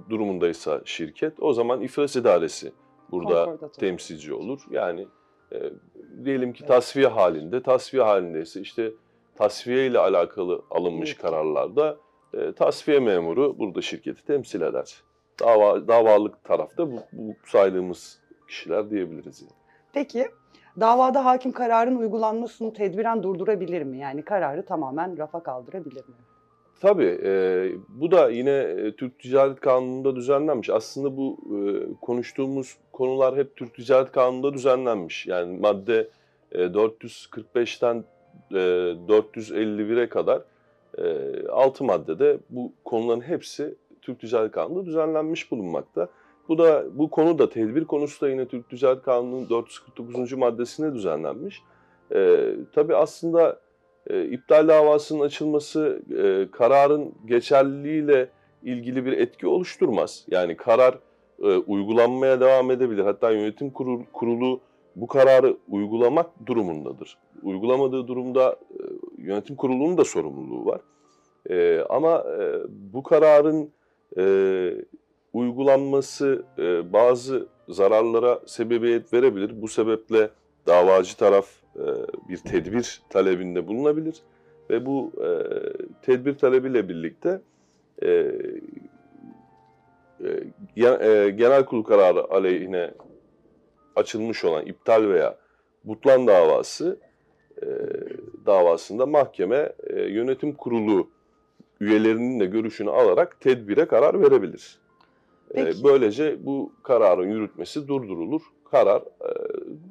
durumundaysa 0.09 0.81
şirket 0.85 1.33
o 1.39 1.53
zaman 1.53 1.81
iflas 1.81 2.15
idaresi 2.15 2.71
burada 3.11 3.69
temsilci 3.69 4.33
olur. 4.33 4.61
Yani 4.71 5.07
e, 5.51 5.57
diyelim 6.25 6.53
ki 6.53 6.59
Evet. 6.61 6.67
tasfiye 6.67 7.07
halinde, 7.07 7.63
tasfiye 7.63 8.03
halindeyse 8.03 8.61
işte 8.61 8.91
tasfiye 9.35 9.87
ile 9.87 9.99
alakalı 9.99 10.61
alınmış 10.71 11.09
Evet. 11.09 11.21
kararlarda 11.21 11.97
e, 12.33 12.51
tasfiye 12.53 12.99
memuru 12.99 13.59
burada 13.59 13.81
şirketi 13.81 14.25
temsil 14.25 14.61
eder. 14.61 15.03
Dava, 15.39 15.87
davalık 15.87 16.43
tarafta 16.43 16.91
bu, 16.91 16.99
bu 17.13 17.33
saydığımız 17.45 18.19
kişiler 18.47 18.89
diyebiliriz. 18.89 19.41
Yani. 19.41 19.51
Peki 19.93 20.27
davada 20.79 21.25
hakim 21.25 21.51
kararın 21.51 21.95
uygulanmasını 21.95 22.73
tedbiren 22.73 23.23
durdurabilir 23.23 23.83
mi? 23.83 23.97
Yani 23.97 24.21
kararı 24.21 24.65
tamamen 24.65 25.17
rafa 25.17 25.43
kaldırabilir 25.43 26.09
mi? 26.09 26.15
Tabii 26.81 27.19
e, 27.23 27.31
bu 27.89 28.11
da 28.11 28.29
yine 28.29 28.51
e, 28.51 28.95
Türk 28.95 29.19
Ticaret 29.19 29.59
Kanunu'nda 29.59 30.15
düzenlenmiş. 30.15 30.69
Aslında 30.69 31.17
bu 31.17 31.37
e, 31.51 31.57
konuştuğumuz 32.01 32.77
konular 32.91 33.35
hep 33.35 33.55
Türk 33.55 33.75
Ticaret 33.75 34.11
Kanunu'nda 34.11 34.53
düzenlenmiş. 34.53 35.27
Yani 35.27 35.59
madde 35.59 36.09
e, 36.51 36.59
445'ten 36.59 38.03
e, 38.51 38.55
451'e 38.55 40.09
kadar 40.09 40.41
e, 40.97 41.47
6 41.47 41.83
maddede 41.83 42.37
bu 42.49 42.73
konuların 42.85 43.21
hepsi 43.21 43.75
Türk 44.01 44.19
Ticaret 44.19 44.51
Kanunu'nda 44.51 44.85
düzenlenmiş 44.85 45.51
bulunmakta. 45.51 46.09
Bu 46.47 46.57
da 46.57 46.85
bu 46.93 47.09
konu 47.09 47.39
da 47.39 47.49
tedbir 47.49 47.85
konusu 47.85 48.25
da 48.25 48.29
yine 48.29 48.47
Türk 48.47 48.69
Ticaret 48.69 49.03
Kanunu'nun 49.03 49.49
449. 49.49 50.33
maddesine 50.33 50.93
düzenlenmiş. 50.93 51.61
E, 52.15 52.49
tabii 52.73 52.95
aslında 52.95 53.59
e, 54.07 54.25
iptal 54.25 54.67
davasının 54.67 55.19
açılması 55.19 56.01
e, 56.17 56.51
kararın 56.51 57.15
geçerliliğiyle 57.25 58.29
ilgili 58.63 59.05
bir 59.05 59.11
etki 59.11 59.47
oluşturmaz. 59.47 60.25
Yani 60.31 60.57
karar 60.57 60.99
e, 61.43 61.47
uygulanmaya 61.47 62.39
devam 62.39 62.71
edebilir. 62.71 63.03
Hatta 63.03 63.31
yönetim 63.31 63.69
kurulu, 63.69 64.03
kurulu 64.13 64.59
bu 64.95 65.07
kararı 65.07 65.57
uygulamak 65.69 66.29
durumundadır. 66.45 67.17
Uygulamadığı 67.43 68.07
durumda 68.07 68.51
e, 68.51 68.81
yönetim 69.17 69.55
kurulunun 69.55 69.97
da 69.97 70.05
sorumluluğu 70.05 70.65
var. 70.65 70.81
E, 71.49 71.79
ama 71.89 72.25
e, 72.39 72.61
bu 72.69 73.03
kararın 73.03 73.71
e, 74.17 74.23
uygulanması 75.33 76.45
e, 76.57 76.93
bazı 76.93 77.47
zararlara 77.69 78.39
sebebiyet 78.45 79.13
verebilir. 79.13 79.61
Bu 79.61 79.67
sebeple 79.67 80.29
davacı 80.67 81.17
taraf 81.17 81.47
e, 81.75 81.85
bir 82.29 82.37
tedbir 82.37 83.01
talebinde 83.09 83.67
bulunabilir 83.67 84.15
ve 84.69 84.85
bu 84.85 85.11
e, 85.17 85.29
tedbir 86.01 86.37
talebiyle 86.37 86.89
birlikte 86.89 87.41
e, 88.03 88.31
e, 90.23 90.87
e, 90.87 91.29
genel 91.29 91.65
kurul 91.65 91.83
kararı 91.83 92.31
aleyhine 92.31 92.91
açılmış 93.95 94.45
olan 94.45 94.65
iptal 94.65 95.07
veya 95.07 95.37
butlan 95.83 96.27
davası 96.27 96.99
e, 97.61 97.67
davasında 98.45 99.05
mahkeme 99.05 99.73
e, 99.87 100.01
yönetim 100.01 100.53
kurulu 100.53 101.09
üyelerinin 101.79 102.39
de 102.39 102.45
görüşünü 102.45 102.89
alarak 102.89 103.41
tedbire 103.41 103.85
karar 103.85 104.21
verebilir. 104.21 104.82
E, 105.53 105.65
Peki. 105.65 105.83
böylece 105.83 106.45
bu 106.45 106.73
kararın 106.83 107.29
yürütmesi 107.29 107.87
durdurulur. 107.87 108.41
Karar 108.71 109.01
e, 109.01 109.29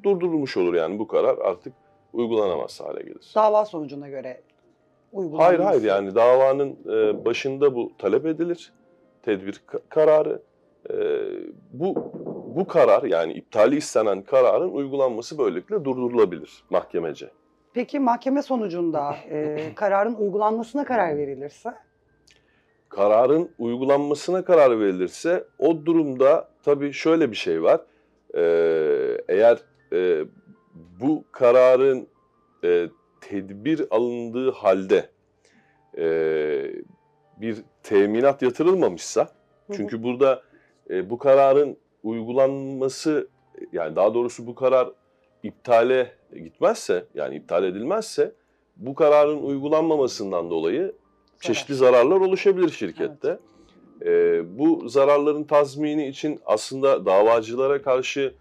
durdurulmuş 0.03 0.57
olur 0.57 0.73
yani 0.73 0.99
bu 0.99 1.07
karar 1.07 1.37
artık 1.37 1.73
uygulanamaz 2.13 2.81
hale 2.81 3.03
gelir. 3.03 3.31
Dava 3.35 3.65
sonucuna 3.65 4.09
göre 4.09 4.41
uygulanması. 5.11 5.47
Hayır 5.47 5.59
hayır 5.59 5.83
yani 5.83 6.15
davanın 6.15 6.77
e, 6.89 7.25
başında 7.25 7.75
bu 7.75 7.91
talep 7.97 8.25
edilir. 8.25 8.73
Tedbir 9.21 9.61
ka- 9.67 9.81
kararı. 9.89 10.41
E, 10.89 10.95
bu 11.73 12.11
bu 12.55 12.67
karar 12.67 13.03
yani 13.03 13.33
iptali 13.33 13.75
istenen 13.75 14.21
kararın 14.21 14.69
uygulanması 14.71 15.37
böylelikle 15.37 15.85
durdurulabilir 15.85 16.63
mahkemece. 16.69 17.29
Peki 17.73 17.99
mahkeme 17.99 18.41
sonucunda 18.41 19.15
e, 19.29 19.59
kararın 19.75 20.15
uygulanmasına 20.15 20.85
karar 20.85 21.17
verilirse? 21.17 21.73
Kararın 22.95 23.49
uygulanmasına 23.59 24.45
karar 24.45 24.79
verilirse 24.79 25.43
o 25.59 25.85
durumda 25.85 26.49
tabii 26.63 26.93
şöyle 26.93 27.31
bir 27.31 27.35
şey 27.35 27.63
var. 27.63 27.81
E, 28.35 28.41
eğer 29.27 29.57
e, 29.93 30.25
bu 31.01 31.23
kararın 31.31 32.07
e, 32.63 32.89
tedbir 33.21 33.85
alındığı 33.91 34.51
halde 34.51 35.09
e, 35.97 36.05
bir 37.37 37.57
teminat 37.83 38.41
yatırılmamışsa 38.41 39.29
çünkü 39.75 40.03
burada 40.03 40.41
e, 40.89 41.09
bu 41.09 41.17
kararın 41.17 41.77
uygulanması 42.03 43.27
yani 43.71 43.95
daha 43.95 44.13
doğrusu 44.13 44.47
bu 44.47 44.55
karar 44.55 44.89
iptale 45.43 46.11
gitmezse 46.33 47.05
yani 47.15 47.35
iptal 47.35 47.63
edilmezse 47.63 48.31
bu 48.75 48.95
kararın 48.95 49.43
uygulanmamasından 49.43 50.49
dolayı 50.49 50.93
çeşitli 51.43 51.75
zararlar 51.75 52.15
oluşabilir 52.15 52.69
şirkette. 52.69 53.39
E, 54.05 54.41
bu 54.59 54.89
zararların 54.89 55.43
tazmini 55.43 56.07
için 56.07 56.39
aslında 56.45 57.05
davacılara 57.05 57.81
karşı 57.81 58.33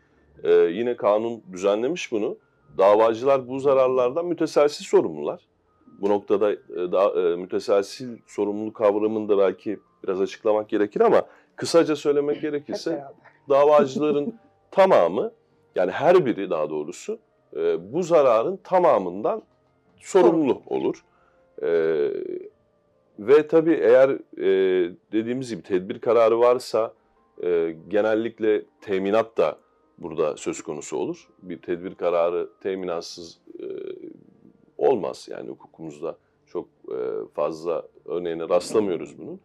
e, 0.45 0.53
yine 0.53 0.97
kanun 0.97 1.43
düzenlemiş 1.53 2.13
bunu. 2.13 2.37
Davacılar 2.79 3.49
bu 3.49 3.61
zararlardan 3.61 4.27
müteselsiz 4.27 4.87
sorumlular. 4.87 5.41
Bu 6.01 6.09
noktada 6.09 6.53
e, 6.53 6.59
da, 6.93 7.21
e, 7.21 7.37
müteselsil 7.37 8.19
sorumluluk 8.27 8.77
kavramını 8.77 9.29
da 9.29 9.39
belki 9.39 9.79
biraz 10.05 10.21
açıklamak 10.21 10.69
gerekir 10.69 11.01
ama 11.01 11.23
kısaca 11.57 11.97
söylemek 11.97 12.41
gerekirse 12.41 13.05
davacıların 13.49 14.35
tamamı 14.71 15.33
yani 15.75 15.91
her 15.91 16.27
biri 16.27 16.51
daha 16.51 16.71
doğrusu 16.71 17.19
e, 17.57 17.93
bu 17.93 18.03
zararın 18.03 18.57
tamamından 18.57 19.43
sorumlu 20.01 20.63
olur. 20.67 21.05
E, 21.63 21.69
ve 23.19 23.47
tabii 23.47 23.75
eğer 23.75 24.11
e, 24.39 24.91
dediğimiz 25.13 25.51
gibi 25.51 25.63
tedbir 25.63 25.99
kararı 25.99 26.41
varsa 26.41 26.95
e, 27.43 27.77
genellikle 27.89 28.63
teminat 28.81 29.39
da 29.39 29.59
burada 29.99 30.37
söz 30.37 30.63
konusu 30.63 30.97
olur. 30.97 31.29
Bir 31.43 31.63
tedbir 31.63 31.95
kararı 31.95 32.49
teminatsız 32.63 33.39
e, 33.61 33.67
olmaz 34.79 35.29
yani 35.31 35.51
hukukumuzda 35.51 36.17
çok 36.47 36.69
e, 36.89 36.97
fazla 37.35 37.83
örneğine 38.05 38.49
rastlamıyoruz 38.49 39.19
bunun. 39.19 39.41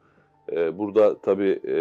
E, 0.51 0.77
burada 0.77 1.17
tabii 1.17 1.59
e, 1.67 1.75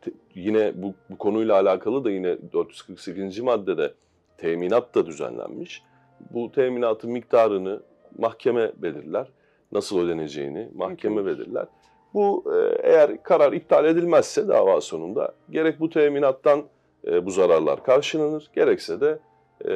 te- 0.00 0.12
yine 0.34 0.82
bu, 0.82 0.94
bu 1.10 1.18
konuyla 1.18 1.54
alakalı 1.54 2.04
da 2.04 2.10
yine 2.10 2.36
448. 2.52 3.40
maddede 3.40 3.94
teminat 4.38 4.94
da 4.94 5.06
düzenlenmiş. 5.06 5.82
bu 6.30 6.52
teminatın 6.52 7.10
miktarını 7.10 7.82
mahkeme 8.18 8.72
belirler. 8.76 9.28
Nasıl 9.72 9.98
ödeneceğini 9.98 10.68
mahkeme 10.74 11.26
belirler. 11.26 11.66
Bu 12.14 12.44
e, 12.54 12.88
eğer 12.88 13.22
karar 13.22 13.52
iptal 13.52 13.84
edilmezse 13.84 14.48
dava 14.48 14.80
sonunda 14.80 15.34
gerek 15.50 15.80
bu 15.80 15.90
teminattan 15.90 16.64
e, 17.06 17.26
bu 17.26 17.30
zararlar 17.30 17.84
karşılanır, 17.84 18.50
gerekse 18.54 19.00
de 19.00 19.18
e, 19.64 19.70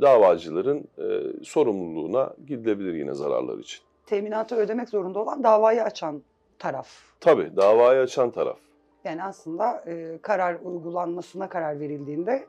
davacıların 0.00 0.88
e, 0.98 1.04
sorumluluğuna 1.44 2.34
gidilebilir 2.46 2.94
yine 2.94 3.14
zararlar 3.14 3.58
için. 3.58 3.80
Teminatı 4.06 4.56
ödemek 4.56 4.88
zorunda 4.88 5.18
olan 5.18 5.42
davayı 5.42 5.82
açan 5.82 6.22
taraf. 6.58 6.88
Tabii 7.20 7.56
davayı 7.56 8.00
açan 8.00 8.30
taraf. 8.30 8.58
Yani 9.04 9.24
aslında 9.24 9.84
e, 9.86 10.18
karar 10.22 10.56
uygulanmasına 10.64 11.48
karar 11.48 11.80
verildiğinde 11.80 12.46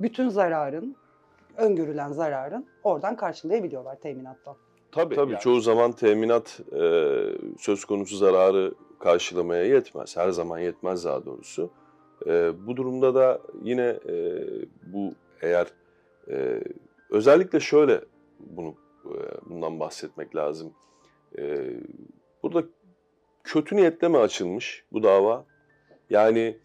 bütün 0.00 0.28
zararın, 0.28 0.96
öngörülen 1.56 2.12
zararın 2.12 2.66
oradan 2.84 3.16
karşılayabiliyorlar 3.16 3.96
teminattan. 3.96 4.56
Tabii, 4.92 5.14
Tabii 5.14 5.36
çoğu 5.40 5.60
zaman 5.60 5.92
teminat 5.92 6.60
e, 6.72 7.12
söz 7.58 7.84
konusu 7.84 8.16
zararı 8.16 8.74
karşılamaya 8.98 9.64
yetmez. 9.64 10.16
Her 10.16 10.30
zaman 10.30 10.58
yetmez 10.58 11.04
daha 11.04 11.26
doğrusu. 11.26 11.70
E, 12.26 12.52
bu 12.66 12.76
durumda 12.76 13.14
da 13.14 13.40
yine 13.62 13.98
e, 14.08 14.44
bu 14.86 15.14
eğer 15.42 15.66
e, 16.30 16.60
özellikle 17.10 17.60
şöyle 17.60 18.00
bunu 18.40 18.74
e, 19.04 19.16
bundan 19.50 19.80
bahsetmek 19.80 20.36
lazım. 20.36 20.72
E, 21.38 21.70
burada 22.42 22.64
kötü 23.44 23.76
niyetle 23.76 24.08
mi 24.08 24.18
açılmış 24.18 24.84
bu 24.92 25.02
dava? 25.02 25.44
Yani 26.10 26.58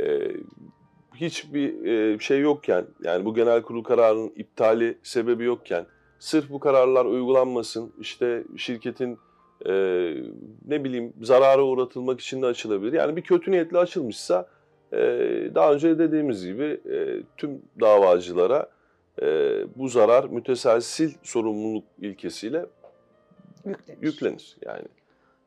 e, 0.00 0.30
hiçbir 1.14 1.84
e, 1.84 2.18
şey 2.18 2.40
yokken, 2.40 2.86
yani 3.02 3.24
bu 3.24 3.34
genel 3.34 3.62
kurul 3.62 3.84
kararının 3.84 4.32
iptali 4.36 4.98
sebebi 5.02 5.44
yokken, 5.44 5.86
sırf 6.24 6.50
bu 6.50 6.60
kararlar 6.60 7.04
uygulanmasın, 7.04 7.92
işte 8.00 8.44
şirketin 8.56 9.18
e, 9.66 9.72
ne 10.68 10.84
bileyim 10.84 11.12
zarara 11.22 11.62
uğratılmak 11.62 12.20
için 12.20 12.42
de 12.42 12.46
açılabilir. 12.46 12.92
Yani 12.92 13.16
bir 13.16 13.22
kötü 13.22 13.50
niyetle 13.50 13.78
açılmışsa 13.78 14.48
e, 14.92 14.98
daha 15.54 15.72
önce 15.72 15.98
dediğimiz 15.98 16.46
gibi 16.46 16.80
e, 16.90 17.22
tüm 17.36 17.62
davacılara 17.80 18.68
e, 19.22 19.26
bu 19.76 19.88
zarar 19.88 20.24
müteselsil 20.24 21.12
sorumluluk 21.22 21.84
ilkesiyle 22.00 22.66
Yüklenir. 23.64 24.02
yüklenir. 24.02 24.56
Yani 24.66 24.84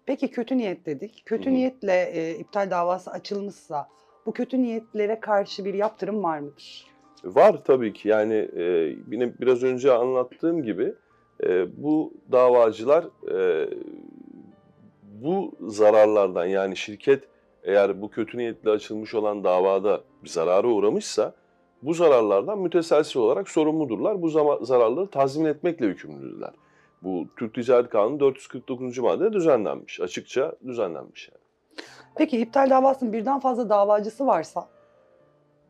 Peki 0.06 0.32
kötü 0.32 0.58
niyet 0.58 0.86
dedik. 0.86 1.24
Kötü 1.26 1.46
Hı 1.46 1.50
hı. 1.50 1.54
niyetle 1.54 2.12
e, 2.14 2.36
iptal 2.40 2.72
davası 2.72 3.12
açılmışsa 3.12 3.88
bu 4.26 4.32
kötü 4.34 4.62
niyetlere 4.62 5.20
karşı 5.20 5.66
bir 5.66 5.74
yaptırım 5.74 6.24
var 6.24 6.40
mıdır? 6.40 6.97
Var 7.24 7.64
tabii 7.64 7.94
ki 7.94 8.08
yani 8.10 8.34
e, 8.34 8.96
biraz 9.42 9.64
önce 9.64 9.94
anlattığım 9.94 10.64
gibi 10.64 10.94
e, 11.44 11.84
bu 11.84 12.14
davacılar 12.32 13.06
e, 13.32 13.70
bu 15.04 15.52
zararlardan 15.62 16.46
yani 16.46 16.78
şirket 16.78 17.24
eğer 17.64 18.02
bu 18.02 18.10
kötü 18.10 18.38
niyetle 18.38 18.70
açılmış 18.70 19.16
olan 19.16 19.44
davada 19.44 20.02
bir 20.24 20.30
zarara 20.30 20.68
uğramışsa 20.68 21.34
bu 21.84 21.94
zararlardan 21.94 22.60
müteselsiz 22.60 23.18
olarak 23.18 23.50
sorumludurlar. 23.50 24.22
Bu 24.22 24.30
zararları 24.66 25.08
tazmin 25.08 25.46
etmekle 25.46 25.86
yükümlüdürler. 25.86 26.52
Bu 27.04 27.26
Türk 27.38 27.54
Ticaret 27.54 27.90
Kanunu 27.90 28.20
449. 28.20 28.98
maddede 28.98 29.34
düzenlenmiş. 29.34 30.00
Açıkça 30.00 30.56
düzenlenmiş 30.68 31.30
yani. 31.30 31.42
Peki 32.16 32.38
iptal 32.38 32.70
davasının 32.70 33.14
birden 33.14 33.40
fazla 33.40 33.70
davacısı 33.70 34.28
varsa 34.28 34.68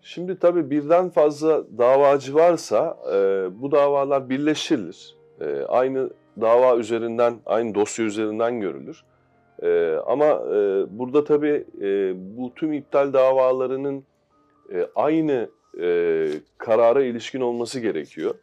Şimdi 0.01 0.39
tabii 0.39 0.69
birden 0.69 1.09
fazla 1.09 1.63
davacı 1.77 2.35
varsa 2.35 2.97
e, 3.13 3.15
bu 3.61 3.71
davalar 3.71 4.29
birleştirilir. 4.29 5.15
E, 5.41 5.61
aynı 5.61 6.09
dava 6.41 6.77
üzerinden, 6.77 7.35
aynı 7.45 7.75
dosya 7.75 8.05
üzerinden 8.05 8.61
görülür. 8.61 9.03
E, 9.63 9.95
ama 10.07 10.25
e, 10.25 10.85
burada 10.89 11.23
tabii 11.23 11.65
e, 11.81 12.13
bu 12.37 12.53
tüm 12.55 12.73
iptal 12.73 13.13
davalarının 13.13 14.03
e, 14.73 14.87
aynı 14.95 15.49
e, 15.81 16.27
karara 16.57 17.03
ilişkin 17.03 17.41
olması 17.41 17.79
gerekiyor. 17.79 18.35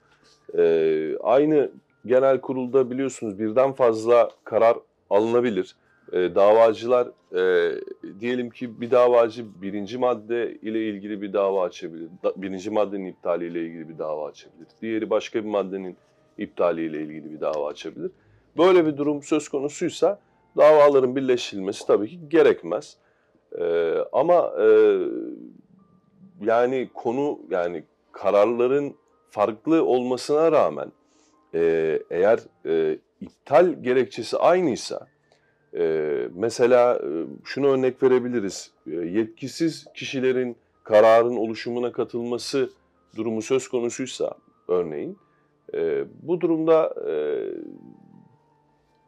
E, 0.59 1.17
aynı 1.23 1.71
genel 2.07 2.41
kurulda 2.41 2.91
biliyorsunuz 2.91 3.39
birden 3.39 3.73
fazla 3.73 4.31
karar 4.45 4.77
alınabilir. 5.11 5.77
E, 6.15 6.35
davacılar 6.35 7.09
e, 7.37 7.75
diyelim 8.21 8.51
ki 8.51 8.81
bir 8.81 8.91
davacı 8.91 9.63
birinci 9.63 9.99
madde 9.99 10.55
ile 10.55 10.89
ilgili 10.89 11.23
bir 11.23 11.33
dava 11.33 11.65
açabilir. 11.65 12.09
Da- 12.25 12.33
birinci 12.37 12.71
maddenin 12.71 13.07
iptali 13.07 13.47
ile 13.47 13.61
ilgili 13.63 13.89
bir 13.89 13.99
dava 13.99 14.29
açabilir. 14.29 14.67
Diğeri 14.83 15.11
başka 15.11 15.45
bir 15.45 15.49
maddenin 15.49 15.97
iptali 16.39 16.85
ile 16.87 17.01
ilgili 17.03 17.33
bir 17.33 17.41
dava 17.41 17.69
açabilir. 17.69 18.11
Böyle 18.59 18.87
bir 18.87 18.97
durum 18.97 19.23
söz 19.23 19.49
konusuysa 19.49 20.21
davaların 20.57 21.17
birleştirilmesi 21.17 21.87
tabii 21.87 22.09
ki 22.09 22.19
gerekmez. 22.29 22.97
E, 23.59 23.95
ama 24.13 24.53
e, 24.61 24.99
yani 26.41 26.91
konu 26.95 27.39
yani 27.51 27.85
kararların 28.13 28.95
farklı 29.31 29.85
olmasına 29.85 30.53
rağmen 30.53 30.93
e, 31.55 31.99
eğer 32.11 32.39
e, 32.67 32.99
iptal 33.21 33.67
gerekçesi 33.83 34.37
aynıysa 34.37 35.07
ee, 35.79 36.29
mesela 36.35 36.97
e, 36.97 37.09
şunu 37.45 37.67
örnek 37.67 38.03
verebiliriz. 38.03 38.71
Ee, 38.87 38.91
yetkisiz 38.91 39.87
kişilerin 39.95 40.57
kararın 40.85 41.37
oluşumuna 41.37 41.93
katılması 41.93 42.71
durumu 43.17 43.43
söz 43.43 43.69
konusuysa 43.69 44.35
örneğin 44.69 45.19
e, 45.75 46.05
bu 46.23 46.41
durumda 46.41 46.95
e, 47.11 47.15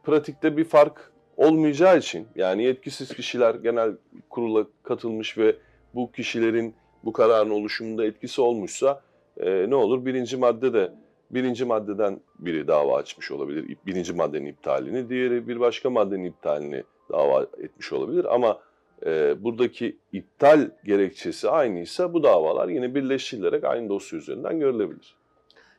pratikte 0.03 0.57
bir 0.57 0.65
fark 0.65 1.11
olmayacağı 1.37 1.97
için 1.97 2.27
yani 2.35 2.63
yetkisiz 2.63 3.13
kişiler 3.13 3.55
genel 3.55 3.91
kurula 4.29 4.67
katılmış 4.83 5.37
ve 5.37 5.55
bu 5.95 6.11
kişilerin 6.11 6.75
bu 7.05 7.13
kararın 7.13 7.49
oluşumunda 7.49 8.05
etkisi 8.05 8.41
olmuşsa 8.41 9.01
e, 9.37 9.69
ne 9.69 9.75
olur? 9.75 10.05
Birinci 10.05 10.37
madde 10.37 10.73
de 10.73 10.91
birinci 11.31 11.65
maddeden 11.65 12.19
biri 12.39 12.67
dava 12.67 12.97
açmış 12.97 13.31
olabilir. 13.31 13.77
Birinci 13.85 14.13
maddenin 14.13 14.45
iptalini, 14.45 15.09
diğeri 15.09 15.47
bir 15.47 15.59
başka 15.59 15.89
maddenin 15.89 16.23
iptalini 16.23 16.83
dava 17.11 17.43
etmiş 17.57 17.93
olabilir. 17.93 18.35
Ama 18.35 18.59
e, 19.05 19.43
buradaki 19.43 19.97
iptal 20.13 20.71
gerekçesi 20.85 21.49
aynıysa 21.49 22.13
bu 22.13 22.23
davalar 22.23 22.67
yine 22.67 22.95
birleştirilerek 22.95 23.63
aynı 23.63 23.89
dosya 23.89 24.19
üzerinden 24.19 24.59
görülebilir. 24.59 25.15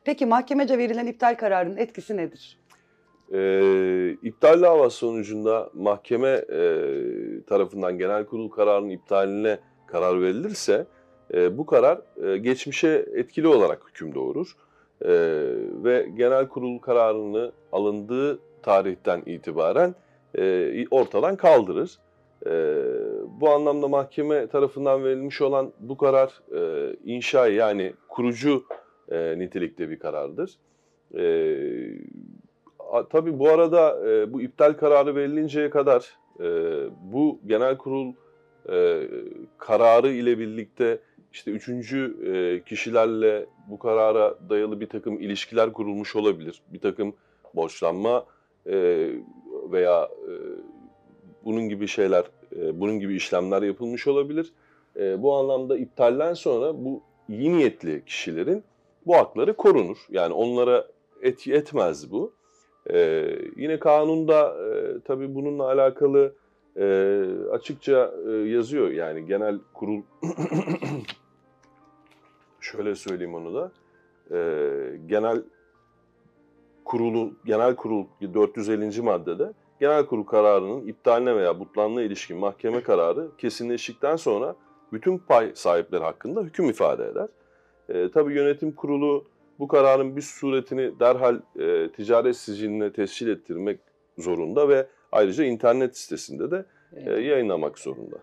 peki 0.05 0.25
mahkemece 0.25 0.77
verilen 0.77 1.07
iptal 1.07 1.35
kararının 1.35 1.77
etkisi 1.77 2.17
nedir? 2.17 2.59
E, 3.33 4.11
iptal 4.23 4.61
davası 4.61 4.97
sonucunda 4.97 5.69
mahkeme 5.73 6.29
e, 6.29 6.61
tarafından 7.47 7.97
genel 7.97 8.25
kurul 8.25 8.49
kararının 8.49 8.89
iptaline 8.89 9.59
karar 9.87 10.21
verilirse 10.21 10.85
e, 11.33 11.57
bu 11.57 11.65
karar 11.65 12.01
e, 12.23 12.37
geçmişe 12.37 13.05
etkili 13.15 13.47
olarak 13.47 13.81
hüküm 13.89 14.15
doğurur. 14.15 14.55
E, 15.05 15.11
ve 15.83 16.09
genel 16.17 16.47
kurul 16.47 16.79
kararını 16.79 17.51
alındığı 17.71 18.39
tarihten 18.63 19.23
itibaren 19.25 19.95
e, 20.37 20.85
ortadan 20.91 21.35
kaldırır. 21.35 21.99
E, 22.45 22.51
bu 23.41 23.49
anlamda 23.49 23.87
mahkeme 23.87 24.47
tarafından 24.47 25.03
verilmiş 25.03 25.41
olan 25.41 25.73
bu 25.79 25.97
karar 25.97 26.41
e, 26.55 26.93
inşai 27.05 27.53
yani 27.53 27.93
kurucu 28.09 28.63
e, 29.11 29.39
nitelikte 29.39 29.89
bir 29.89 29.99
karardır. 29.99 30.57
E, 31.17 31.23
tabii 33.09 33.39
bu 33.39 33.49
arada 33.49 34.09
e, 34.09 34.33
bu 34.33 34.41
iptal 34.41 34.73
kararı 34.73 35.15
verilinceye 35.15 35.69
kadar 35.69 36.17
e, 36.39 36.45
bu 37.01 37.39
genel 37.45 37.77
kurul 37.77 38.13
e, 38.71 39.07
kararı 39.57 40.09
ile 40.09 40.39
birlikte 40.39 40.99
işte 41.33 41.51
üçüncü 41.51 42.17
e, 42.25 42.63
kişilerle 42.63 43.45
bu 43.69 43.79
karara 43.79 44.35
dayalı 44.49 44.81
bir 44.81 44.87
takım 44.89 45.19
ilişkiler 45.19 45.73
kurulmuş 45.73 46.15
olabilir. 46.15 46.61
Bir 46.73 46.79
takım 46.79 47.13
borçlanma 47.55 48.25
e, 48.65 49.09
veya 49.71 50.03
e, 50.03 50.31
bunun 51.45 51.69
gibi 51.69 51.87
şeyler, 51.87 52.25
bunun 52.73 52.99
gibi 52.99 53.15
işlemler 53.15 53.61
yapılmış 53.61 54.07
olabilir. 54.07 54.53
Bu 54.95 55.35
anlamda 55.35 55.77
iptalden 55.77 56.33
sonra 56.33 56.73
bu 56.73 57.01
iyi 57.29 57.57
niyetli 57.57 58.05
kişilerin 58.05 58.63
bu 59.05 59.15
hakları 59.15 59.53
korunur. 59.53 59.97
Yani 60.09 60.33
onlara 60.33 60.87
etki 61.21 61.53
etmez 61.53 62.11
bu. 62.11 62.33
E, 62.93 63.29
yine 63.55 63.79
kanunda 63.79 64.57
e, 64.65 64.99
tabii 65.05 65.35
bununla 65.35 65.63
alakalı 65.63 66.33
e, 66.77 67.25
açıkça 67.51 68.13
e, 68.27 68.31
yazıyor. 68.31 68.91
Yani 68.91 69.25
genel 69.25 69.59
kurul 69.73 70.01
şöyle 72.59 72.95
söyleyeyim 72.95 73.35
onu 73.35 73.53
da. 73.53 73.71
E, 74.31 74.39
genel 75.05 75.43
kurulu 76.85 77.33
genel 77.45 77.75
kurul 77.75 78.05
450. 78.33 79.01
maddede 79.01 79.53
genel 79.79 80.05
kurul 80.05 80.23
kararının 80.23 80.87
iptaline 80.87 81.35
veya 81.35 81.59
butlanına 81.59 82.01
ilişkin 82.01 82.37
mahkeme 82.37 82.83
kararı 82.83 83.27
kesinleştikten 83.37 84.15
sonra 84.15 84.55
bütün 84.93 85.17
pay 85.17 85.51
sahipleri 85.55 86.03
hakkında 86.03 86.41
hüküm 86.41 86.69
ifade 86.69 87.05
eder. 87.05 87.27
E, 87.89 88.11
tabii 88.11 88.33
yönetim 88.33 88.71
kurulu 88.71 89.25
bu 89.59 89.67
kararın 89.67 90.15
bir 90.15 90.21
suretini 90.21 90.99
derhal 90.99 91.39
e, 91.59 91.91
ticaret 91.91 92.37
siciline 92.37 92.93
tescil 92.93 93.27
ettirmek 93.27 93.79
zorunda 94.17 94.69
ve 94.69 94.87
ayrıca 95.11 95.43
internet 95.43 95.97
sitesinde 95.97 96.51
de 96.51 96.65
e, 96.93 97.11
yayınlamak 97.11 97.79
zorunda. 97.79 98.17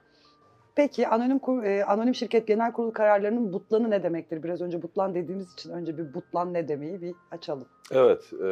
Peki 0.77 1.09
anonim 1.09 1.65
e, 1.65 1.85
anonim 1.85 2.15
şirket 2.15 2.47
genel 2.47 2.73
kurulu 2.73 2.93
kararlarının 2.93 3.53
butlanı 3.53 3.91
ne 3.91 4.03
demektir? 4.03 4.43
Biraz 4.43 4.61
önce 4.61 4.83
butlan 4.83 5.15
dediğimiz 5.15 5.53
için 5.53 5.71
önce 5.71 5.99
bir 5.99 6.15
butlan 6.15 6.55
ne 6.55 6.69
demeyi 6.69 7.03
bir 7.03 7.15
açalım. 7.31 7.67
Evet, 7.93 8.33
e, 8.33 8.47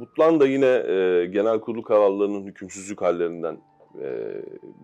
Butlan 0.00 0.40
da 0.40 0.46
yine 0.46 0.66
e, 0.66 1.26
genel 1.26 1.60
kurulu 1.60 1.82
kararlarının 1.82 2.44
hükümsüzlük 2.44 3.02
hallerinden 3.02 3.58
e, 4.02 4.34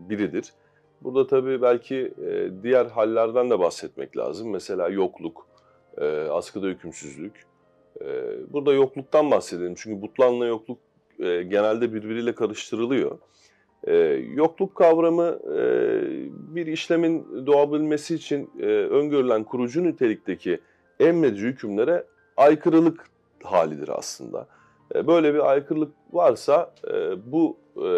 biridir. 0.08 0.52
Burada 1.00 1.26
tabii 1.26 1.62
belki 1.62 2.14
e, 2.26 2.62
diğer 2.62 2.86
hallerden 2.86 3.50
de 3.50 3.58
bahsetmek 3.58 4.16
lazım. 4.16 4.50
Mesela 4.50 4.88
yokluk, 4.88 5.46
e, 5.98 6.06
askıda 6.06 6.66
hükümsüzlük. 6.66 7.46
E, 8.00 8.06
burada 8.52 8.72
yokluktan 8.72 9.30
bahsedelim 9.30 9.74
çünkü 9.76 10.02
Butlan'la 10.02 10.46
yokluk 10.46 10.78
e, 11.20 11.42
genelde 11.42 11.94
birbiriyle 11.94 12.34
karıştırılıyor. 12.34 13.18
E, 13.84 13.94
yokluk 14.34 14.74
kavramı 14.74 15.38
e, 15.56 15.60
bir 16.54 16.66
işlemin 16.66 17.46
doğabilmesi 17.46 18.14
için 18.14 18.50
e, 18.60 18.66
öngörülen 18.66 19.44
kurucu 19.44 19.84
nitelikteki 19.84 20.58
emredici 21.00 21.46
hükümlere 21.46 22.04
aykırılık 22.36 23.10
halidir 23.42 23.88
aslında. 23.98 24.46
E, 24.94 25.06
Böyle 25.06 25.34
bir 25.34 25.50
aykırılık 25.50 25.92
varsa 26.12 26.74
e, 26.90 26.92
bu 27.32 27.56
e, 27.86 27.90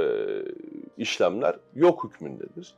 işlemler 0.98 1.56
yok 1.74 2.04
hükmündedir. 2.04 2.74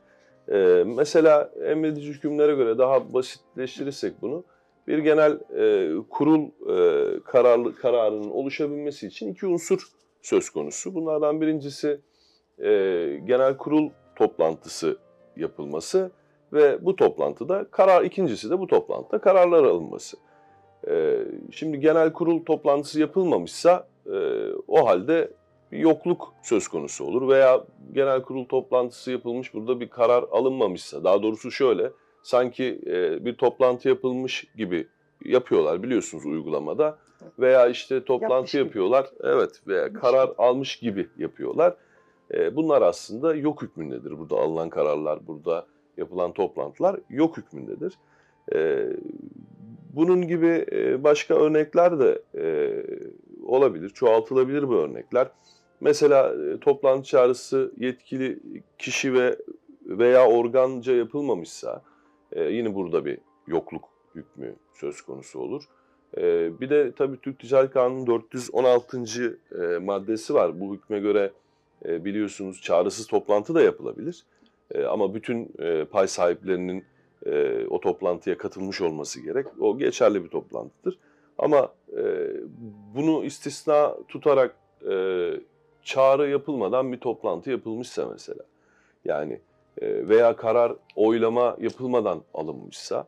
E, 0.51 0.83
Mesela 0.87 1.51
emredici 1.65 2.07
hükümlere 2.13 2.55
göre 2.55 2.77
daha 2.77 3.13
basitleştirirsek 3.13 4.21
bunu, 4.21 4.43
bir 4.87 4.97
genel 4.97 5.31
e, 5.57 5.93
kurul 6.09 6.41
e, 6.69 7.19
kararlı, 7.23 7.75
kararının 7.75 8.29
oluşabilmesi 8.29 9.07
için 9.07 9.31
iki 9.31 9.45
unsur 9.45 9.87
söz 10.21 10.49
konusu. 10.49 10.95
Bunlardan 10.95 11.41
birincisi 11.41 12.01
e, 12.59 12.69
genel 13.25 13.57
kurul 13.57 13.89
toplantısı 14.15 14.97
yapılması 15.37 16.11
ve 16.53 16.85
bu 16.85 16.95
toplantıda 16.95 17.65
karar, 17.71 18.03
ikincisi 18.03 18.49
de 18.49 18.59
bu 18.59 18.67
toplantıda 18.67 19.21
kararlar 19.21 19.63
alınması. 19.63 20.17
Ee, 20.87 21.17
şimdi 21.51 21.79
genel 21.79 22.13
kurul 22.13 22.45
toplantısı 22.45 22.99
yapılmamışsa 22.99 23.87
e, 24.05 24.17
o 24.67 24.87
halde 24.87 25.31
bir 25.71 25.77
yokluk 25.77 26.33
söz 26.43 26.67
konusu 26.67 27.05
olur 27.05 27.27
veya 27.27 27.63
genel 27.93 28.21
kurul 28.21 28.45
toplantısı 28.45 29.11
yapılmış 29.11 29.53
burada 29.53 29.79
bir 29.79 29.89
karar 29.89 30.25
alınmamışsa 30.31 31.03
daha 31.03 31.23
doğrusu 31.23 31.51
şöyle 31.51 31.91
sanki 32.23 32.81
e, 32.85 33.25
bir 33.25 33.35
toplantı 33.35 33.89
yapılmış 33.89 34.47
gibi 34.57 34.87
yapıyorlar 35.25 35.83
biliyorsunuz 35.83 36.25
uygulamada 36.25 36.97
veya 37.39 37.67
işte 37.67 38.03
toplantı 38.03 38.33
Yapmış 38.33 38.51
gibi. 38.51 38.61
yapıyorlar 38.63 39.09
evet 39.23 39.61
veya 39.67 39.93
karar 39.93 40.29
almış 40.37 40.75
gibi 40.75 41.07
yapıyorlar. 41.17 41.75
E, 42.33 42.55
bunlar 42.55 42.81
aslında 42.81 43.35
yok 43.35 43.61
hükmündedir 43.61 44.19
burada 44.19 44.35
alınan 44.35 44.69
kararlar 44.69 45.27
burada 45.27 45.65
yapılan 45.97 46.33
toplantılar 46.33 46.99
yok 47.09 47.37
hükmündedir. 47.37 47.93
E, 48.53 48.89
bunun 49.93 50.27
gibi 50.27 50.65
e, 50.71 51.03
başka 51.03 51.35
örnekler 51.35 51.99
de 51.99 52.21
e, 52.35 52.45
olabilir, 53.45 53.89
çoğaltılabilir 53.89 54.69
bu 54.69 54.75
örnekler. 54.75 55.27
Mesela 55.81 56.33
e, 56.35 56.59
toplantı 56.59 57.03
çağrısı 57.03 57.71
yetkili 57.77 58.39
kişi 58.77 59.13
ve 59.13 59.37
veya 59.85 60.27
organca 60.27 60.93
yapılmamışsa 60.93 61.81
e, 62.31 62.43
yine 62.43 62.75
burada 62.75 63.05
bir 63.05 63.17
yokluk 63.47 63.83
hükmü 64.15 64.55
söz 64.73 65.01
konusu 65.01 65.39
olur. 65.39 65.63
E, 66.17 66.51
bir 66.59 66.69
de 66.69 66.91
tabii 66.91 67.17
Türk 67.21 67.39
Ticaret 67.39 67.71
Kanunu 67.71 68.07
416. 68.07 69.39
e, 69.61 69.77
maddesi 69.77 70.33
var. 70.33 70.59
Bu 70.59 70.73
hükme 70.73 70.99
göre 70.99 71.31
e, 71.85 72.05
biliyorsunuz 72.05 72.61
çağrısız 72.61 73.07
toplantı 73.07 73.55
da 73.55 73.61
yapılabilir. 73.61 74.23
E, 74.71 74.83
ama 74.83 75.13
bütün 75.13 75.51
pay 75.91 76.07
sahiplerinin 76.07 76.85
o 77.69 77.79
toplantıya 77.79 78.37
katılmış 78.37 78.81
olması 78.81 79.21
gerek. 79.21 79.47
O 79.59 79.77
geçerli 79.77 80.23
bir 80.23 80.29
toplantıdır. 80.29 80.97
Ama 81.37 81.73
bunu 82.95 83.23
istisna 83.23 83.95
tutarak 84.07 84.55
çağrı 85.83 86.29
yapılmadan 86.29 86.91
bir 86.91 86.97
toplantı 86.97 87.51
yapılmışsa 87.51 88.07
mesela, 88.11 88.43
yani 89.05 89.39
veya 89.81 90.35
karar 90.35 90.73
oylama 90.95 91.57
yapılmadan 91.59 92.21
alınmışsa 92.33 93.07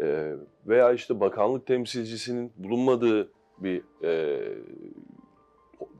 e, 0.00 0.34
veya 0.66 0.92
işte 0.92 1.20
bakanlık 1.20 1.66
temsilcisinin 1.66 2.52
bulunmadığı 2.56 3.28
bir 3.58 3.82
e, 4.04 4.42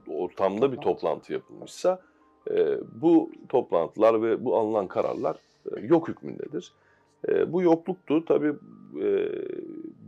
ortamda 0.08 0.72
bir 0.72 0.76
toplantı 0.76 1.32
yapılmışsa 1.32 2.00
e, 2.50 2.78
bu 3.02 3.30
toplantılar 3.48 4.22
ve 4.22 4.44
bu 4.44 4.56
alınan 4.56 4.88
kararlar 4.88 5.36
e, 5.76 5.80
yok 5.80 6.08
hükmündedir. 6.08 6.72
E, 7.28 7.52
bu 7.52 7.62
yokluktu. 7.62 8.24
Tabii 8.24 8.52
e, 9.02 9.28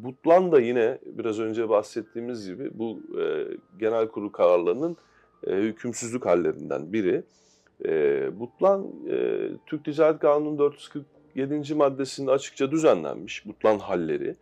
Butlan 0.03 0.53
da 0.53 0.61
yine 0.61 0.99
biraz 1.07 1.41
önce 1.41 1.69
bahsettiğimiz 1.69 2.47
gibi 2.47 2.71
bu 2.75 3.01
e, 3.21 3.47
genel 3.79 4.09
kurul 4.09 4.31
kararlarının 4.31 4.97
e, 5.47 5.53
hükümsüzlük 5.53 6.27
hallerinden 6.27 6.93
biri. 6.93 7.23
E, 7.85 8.41
Butlan 8.41 8.87
e, 9.11 9.49
Türk 9.67 9.85
Ticaret 9.85 10.19
Kanunu 10.19 10.59
447. 11.39 11.75
maddesinde 11.75 12.31
açıkça 12.31 12.71
düzenlenmiş 12.71 13.47
Butlan 13.47 13.79
halleri. 13.79 14.35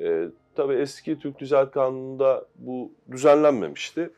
E, 0.00 0.28
tabii 0.54 0.74
eski 0.74 1.18
Türk 1.18 1.38
Ticaret 1.38 1.70
Kanunu'nda 1.70 2.46
bu 2.58 2.92
düzenlenmemişti. 3.10 4.10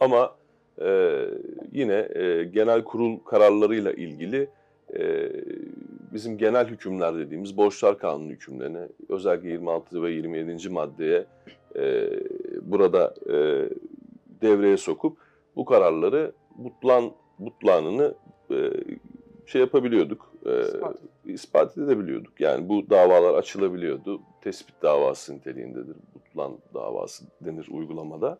Ama 0.00 0.34
e, 0.80 1.20
yine 1.72 2.08
e, 2.14 2.44
genel 2.44 2.84
kurul 2.84 3.18
kararlarıyla 3.18 3.92
ilgili 3.92 4.48
e, 4.98 5.30
bizim 6.12 6.38
genel 6.38 6.66
hükümler 6.66 7.18
dediğimiz 7.18 7.56
borçlar 7.56 7.98
kanunu 7.98 8.30
hükümlerine 8.30 8.88
özellikle 9.08 9.48
26 9.48 10.02
ve 10.02 10.10
27. 10.10 10.68
maddeye 10.68 11.26
e, 11.76 12.10
burada 12.62 13.14
e, 13.26 13.68
devreye 14.42 14.76
sokup 14.76 15.18
bu 15.56 15.64
kararları 15.64 16.32
butlan 16.56 17.12
butlanını 17.38 18.14
e, 18.50 18.56
şey 19.46 19.60
yapabiliyorduk, 19.60 20.32
e. 20.46 20.50
ispat 21.32 21.78
edebiliyorduk. 21.78 22.40
Yani 22.40 22.68
bu 22.68 22.90
davalar 22.90 23.34
açılabiliyordu. 23.34 24.20
Tespit 24.42 24.82
davası 24.82 25.34
niteliğindedir. 25.34 25.96
Butlan 26.14 26.58
davası 26.74 27.24
denir 27.40 27.68
uygulamada. 27.70 28.38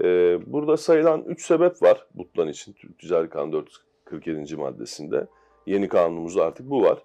E, 0.00 0.04
burada 0.52 0.76
sayılan 0.76 1.22
üç 1.22 1.44
sebep 1.44 1.82
var 1.82 2.06
Butlan 2.14 2.48
için 2.48 2.72
Türk 2.72 2.98
Ticaret 2.98 3.30
Kanunu 3.30 3.52
447. 3.52 4.56
maddesinde. 4.56 5.26
Yeni 5.66 5.88
kanunumuzda 5.88 6.44
artık 6.44 6.70
bu 6.70 6.82
var. 6.82 6.98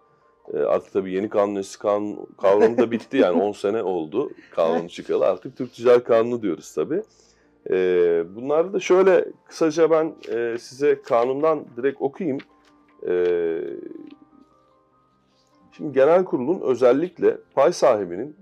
E, 0.54 0.58
artık 0.58 0.94
tabii 0.94 1.14
yeni 1.14 1.30
kanun 1.30 1.56
eski 1.56 1.82
kanun 1.82 2.28
kavramı 2.42 2.78
da 2.78 2.92
bitti 2.92 3.18
yani 3.18 3.42
10 3.42 3.52
sene 3.66 3.84
oldu 3.84 4.32
kanun 4.52 4.88
çıkalı. 4.88 5.26
Artık 5.26 5.58
Türk 5.58 5.74
Ticaret 5.74 6.04
Kanunu 6.04 6.42
diyoruz 6.42 6.74
tabii. 6.74 7.02
E, 7.70 7.76
bunları 8.36 8.74
da 8.74 8.80
şöyle 8.80 9.26
kısaca 9.46 9.92
ben 9.92 10.16
e, 10.32 10.58
size 10.60 11.02
kanundan 11.02 11.66
direkt 11.78 12.02
okuyayım. 12.02 12.38
E, 13.08 13.14
şimdi 15.80 15.94
genel 15.94 16.26
kurulun 16.26 16.62
özellikle 16.62 17.38
pay 17.56 17.74
sahibinin 17.74 18.36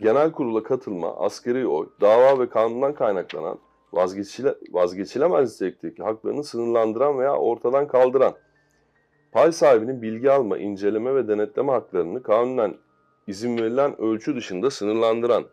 genel 0.00 0.32
kurula 0.32 0.62
katılma, 0.62 1.16
askeri 1.16 1.66
oy, 1.66 1.88
dava 2.00 2.38
ve 2.38 2.48
kanundan 2.48 2.94
kaynaklanan 2.94 3.58
vazgeçile, 3.92 4.54
vazgeçilemez 4.70 5.52
nitelikteki 5.52 6.02
haklarını 6.02 6.44
sınırlandıran 6.44 7.18
veya 7.18 7.36
ortadan 7.36 7.86
kaldıran 7.86 8.34
pay 9.32 9.52
sahibinin 9.52 10.02
bilgi 10.02 10.30
alma, 10.30 10.58
inceleme 10.58 11.14
ve 11.14 11.28
denetleme 11.28 11.72
haklarını 11.72 12.22
kanunen 12.22 12.74
izin 13.26 13.58
verilen 13.58 14.00
ölçü 14.00 14.36
dışında 14.36 14.70
sınırlandıran, 14.70 15.44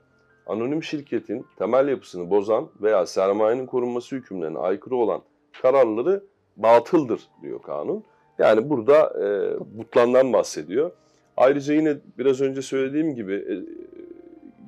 anonim 0.48 0.84
şirketin 0.84 1.46
temel 1.58 1.88
yapısını 1.88 2.30
bozan 2.30 2.70
veya 2.82 3.06
sermayenin 3.06 3.66
korunması 3.66 4.16
hükümlerine 4.16 4.60
aykırı 4.60 4.96
olan 4.96 5.22
kararları 5.62 6.24
batıldır 6.58 7.22
diyor 7.42 7.62
kanun. 7.62 8.04
Yani 8.40 8.70
burada 8.70 9.14
e, 9.24 9.60
butlandan 9.78 10.34
bahsediyor. 10.34 10.92
Ayrıca 11.38 11.74
yine 11.74 11.98
biraz 12.18 12.42
önce 12.42 12.62
söylediğim 12.62 13.16
gibi 13.16 13.34
e, 13.34 13.56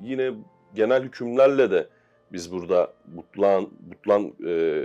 yine 0.02 0.32
genel 0.74 1.02
hükümlerle 1.02 1.70
de 1.70 1.86
biz 2.32 2.52
burada 2.52 2.92
butlan 3.06 3.68
butlan 3.80 4.32
e, 4.46 4.84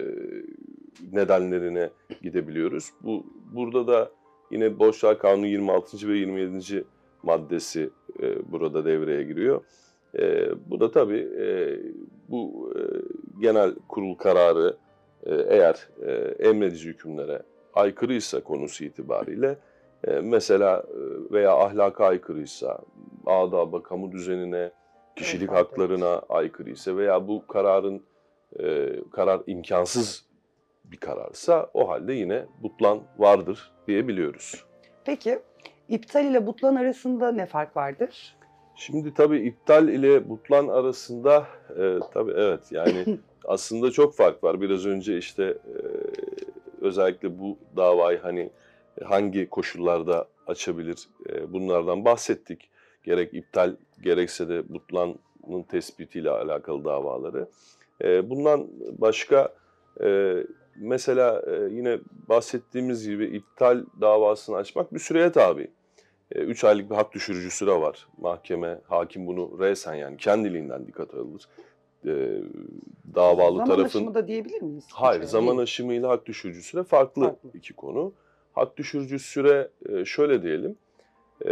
nedenlerine 1.12 1.90
gidebiliyoruz. 2.22 2.90
Bu 3.04 3.26
burada 3.54 3.88
da 3.88 4.12
yine 4.52 4.80
Borçlar 4.80 5.20
Kanunu 5.20 5.48
26. 5.48 6.08
ve 6.08 6.18
27. 6.18 6.86
maddesi 7.24 7.90
e, 8.22 8.52
burada 8.52 8.86
devreye 8.86 9.24
giriyor. 9.24 9.62
E, 10.20 10.50
bu 10.70 10.80
da 10.80 10.92
tabii 10.92 11.28
e, 11.40 11.80
bu 12.30 12.74
e, 12.76 12.82
genel 13.42 13.76
kurul 13.88 14.16
kararı 14.16 14.78
e, 15.26 15.36
eğer 15.36 15.90
e, 16.06 16.12
emredici 16.50 16.90
hükümlere 16.90 17.42
aykırıysa 17.78 18.44
konusu 18.44 18.84
itibariyle 18.84 19.58
e, 20.08 20.12
mesela 20.12 20.84
e, 20.88 21.34
veya 21.34 21.58
ahlaka 21.58 22.06
aykırıysa, 22.06 22.80
adaba, 23.26 23.84
kamu 23.84 24.12
düzenine, 24.12 24.72
kişilik 25.16 25.50
Evet, 25.50 25.60
haklarına 25.60 26.22
aykırı 26.30 26.70
ise 26.70 26.98
veya 26.98 27.28
bu 27.28 27.48
kararın 27.48 28.04
e, 28.60 28.96
karar 29.12 29.42
imkansız 29.48 30.26
bir 30.84 30.98
kararsa 30.98 31.70
o 31.74 31.90
halde 31.90 32.14
yine 32.14 32.46
butlan 32.64 33.00
vardır 33.18 33.72
diyebiliyoruz. 33.88 34.66
Peki 35.06 35.40
iptal 35.90 36.26
ile 36.26 36.48
butlan 36.48 36.76
arasında 36.76 37.32
ne 37.32 37.46
fark 37.46 37.78
vardır? 37.78 38.38
Şimdi 38.76 39.14
tabii 39.14 39.40
iptal 39.40 39.88
ile 39.88 40.30
butlan 40.30 40.68
arasında 40.68 41.48
e, 41.80 42.00
tabii 42.14 42.34
evet 42.36 42.72
yani 42.72 43.06
aslında 43.46 43.92
çok 43.92 44.16
fark 44.16 44.44
var. 44.44 44.62
Biraz 44.62 44.86
önce 44.86 45.18
işte 45.18 45.44
e, 45.44 45.78
özellikle 46.88 47.40
bu 47.40 47.58
davayı 47.76 48.20
hani 48.20 48.50
hangi 49.04 49.50
koşullarda 49.50 50.28
açabilir 50.48 51.08
e, 51.30 51.54
bunlardan 51.54 52.06
bahsettik. 52.06 52.70
Gerek 53.04 53.34
iptal 53.34 53.76
gerekse 54.02 54.50
de 54.50 54.70
butlanın 54.74 55.20
tespitiyle 55.70 56.30
alakalı 56.30 56.86
davaları. 56.86 57.48
E, 58.04 58.30
bundan 58.30 58.68
başka 58.98 59.54
e, 60.04 60.38
mesela 60.76 61.42
e, 61.48 61.74
yine 61.74 62.00
bahsettiğimiz 62.30 63.08
gibi 63.08 63.26
iptal 63.26 63.86
davasını 64.02 64.56
açmak 64.56 64.94
bir 64.94 65.00
süreye 65.00 65.32
tabi. 65.32 65.72
3 66.36 66.64
aylık 66.64 66.90
bir 66.90 66.96
hak 66.96 67.14
düşürücü 67.14 67.52
süre 67.52 67.72
var. 67.72 68.08
Mahkeme, 68.18 68.80
hakim 68.88 69.28
bunu 69.28 69.60
resen 69.60 69.94
yani 69.94 70.18
kendiliğinden 70.18 70.88
dikkate 70.88 71.18
alır. 71.18 71.42
E, 72.06 72.42
davalı 73.16 73.58
Zaman 73.58 73.66
tarafın... 73.68 73.86
aşımı 74.00 74.14
da 74.14 74.28
diyebilir 74.28 74.62
miyiz? 74.62 74.86
Hayır, 74.94 75.22
Hiç 75.22 75.30
zaman 75.30 75.50
değil. 75.52 75.60
aşımıyla 75.62 76.10
hak 76.10 76.26
düşürücü 76.26 76.62
süre 76.62 76.84
farklı, 76.84 77.22
Farklı. 77.24 77.50
iki 77.54 77.74
konu. 77.74 78.14
Hak 78.54 78.78
düşürücü 78.78 79.20
süre 79.20 79.70
e, 79.90 80.06
şöyle 80.06 80.44
diyelim, 80.44 80.76
e, 81.46 81.52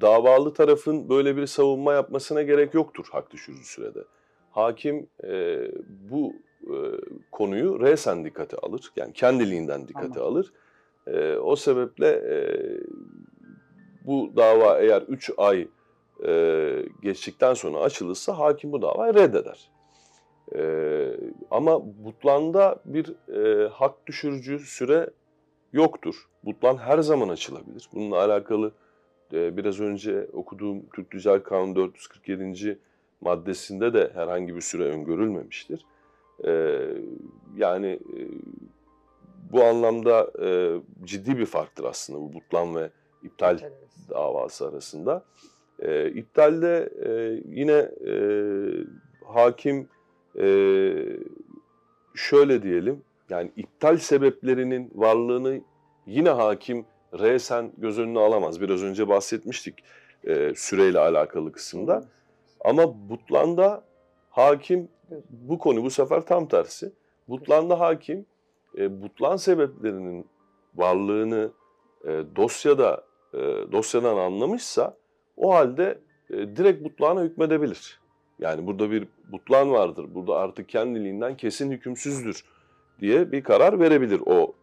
davalı 0.00 0.54
tarafın 0.54 1.08
böyle 1.08 1.36
bir 1.36 1.46
savunma 1.46 1.92
yapmasına 1.92 2.42
gerek 2.42 2.74
yoktur 2.74 3.06
hak 3.12 3.30
düşürücü 3.30 3.64
sürede. 3.64 4.04
Hakim 4.50 5.06
e, 5.24 5.58
bu 6.10 6.32
e, 6.64 6.76
konuyu 7.32 7.80
resen 7.80 8.24
dikkate 8.24 8.56
alır, 8.56 8.92
yani 8.96 9.12
kendiliğinden 9.12 9.88
dikkate 9.88 10.06
Anladım. 10.20 10.22
alır. 10.22 10.52
E, 11.06 11.36
o 11.36 11.56
sebeple 11.56 12.08
e, 12.08 12.36
bu 14.06 14.32
dava 14.36 14.78
eğer 14.78 15.02
3 15.02 15.30
ay 15.36 15.68
e, 16.24 16.82
geçtikten 17.02 17.54
sonra 17.54 17.78
açılırsa 17.78 18.38
hakim 18.38 18.72
bu 18.72 18.82
davayı 18.82 19.14
reddeder. 19.14 19.70
Ee, 20.54 21.16
ama 21.50 21.82
butlanda 22.04 22.82
bir 22.84 23.14
e, 23.34 23.68
hak 23.68 24.06
düşürücü 24.06 24.58
süre 24.58 25.10
yoktur. 25.72 26.28
Butlan 26.44 26.76
her 26.76 26.98
zaman 26.98 27.28
açılabilir. 27.28 27.88
Bununla 27.94 28.16
alakalı 28.16 28.72
e, 29.32 29.56
biraz 29.56 29.80
önce 29.80 30.26
okuduğum 30.32 30.86
Türk 30.94 31.10
Ticaret 31.10 31.44
Kanunu 31.44 31.76
447. 31.76 32.78
maddesinde 33.20 33.94
de 33.94 34.10
herhangi 34.14 34.56
bir 34.56 34.60
süre 34.60 34.84
öngörülmemiştir. 34.84 35.86
Ee, 36.44 36.88
yani 37.56 37.86
e, 37.86 38.20
bu 39.52 39.64
anlamda 39.64 40.30
e, 40.42 40.78
ciddi 41.04 41.38
bir 41.38 41.46
farktır 41.46 41.84
aslında 41.84 42.20
bu 42.20 42.32
butlan 42.34 42.76
ve 42.76 42.90
iptal 43.22 43.58
davası 44.10 44.68
arasında. 44.68 45.24
E, 45.80 46.10
iptalde 46.10 46.88
e, 47.04 47.40
yine 47.48 47.90
e, 48.06 48.14
hakim 49.26 49.88
e, 50.38 50.46
şöyle 52.14 52.62
diyelim, 52.62 53.02
yani 53.30 53.50
iptal 53.56 53.96
sebeplerinin 53.96 54.90
varlığını 54.94 55.60
yine 56.06 56.30
hakim 56.30 56.86
resen 57.18 57.72
göz 57.78 57.98
önüne 57.98 58.18
alamaz. 58.18 58.60
Biraz 58.60 58.82
önce 58.82 59.08
bahsetmiştik 59.08 59.74
e, 60.24 60.52
süreyle 60.56 60.98
alakalı 60.98 61.52
kısımda. 61.52 62.04
Ama 62.64 63.08
butlanda 63.08 63.84
hakim 64.30 64.88
bu 65.30 65.58
konu 65.58 65.84
bu 65.84 65.90
sefer 65.90 66.26
tam 66.26 66.48
tersi. 66.48 66.92
Butlanda 67.28 67.80
hakim 67.80 68.26
e, 68.78 69.02
butlan 69.02 69.36
sebeplerinin 69.36 70.26
varlığını 70.74 71.50
e, 72.04 72.22
dosyada 72.36 73.04
e, 73.34 73.38
dosyadan 73.72 74.16
anlamışsa 74.16 74.96
o 75.36 75.54
halde 75.54 75.98
e, 76.30 76.56
direkt 76.56 76.84
butlağına 76.84 77.22
hükmedebilir. 77.22 78.00
Yani 78.38 78.66
burada 78.66 78.90
bir 78.90 79.08
butlan 79.32 79.70
vardır. 79.70 80.06
Burada 80.14 80.36
artık 80.36 80.68
kendiliğinden 80.68 81.36
kesin 81.36 81.70
hükümsüzdür 81.70 82.44
diye 83.00 83.32
bir 83.32 83.42
karar 83.42 83.80
verebilir 83.80 84.20
o 84.26 84.54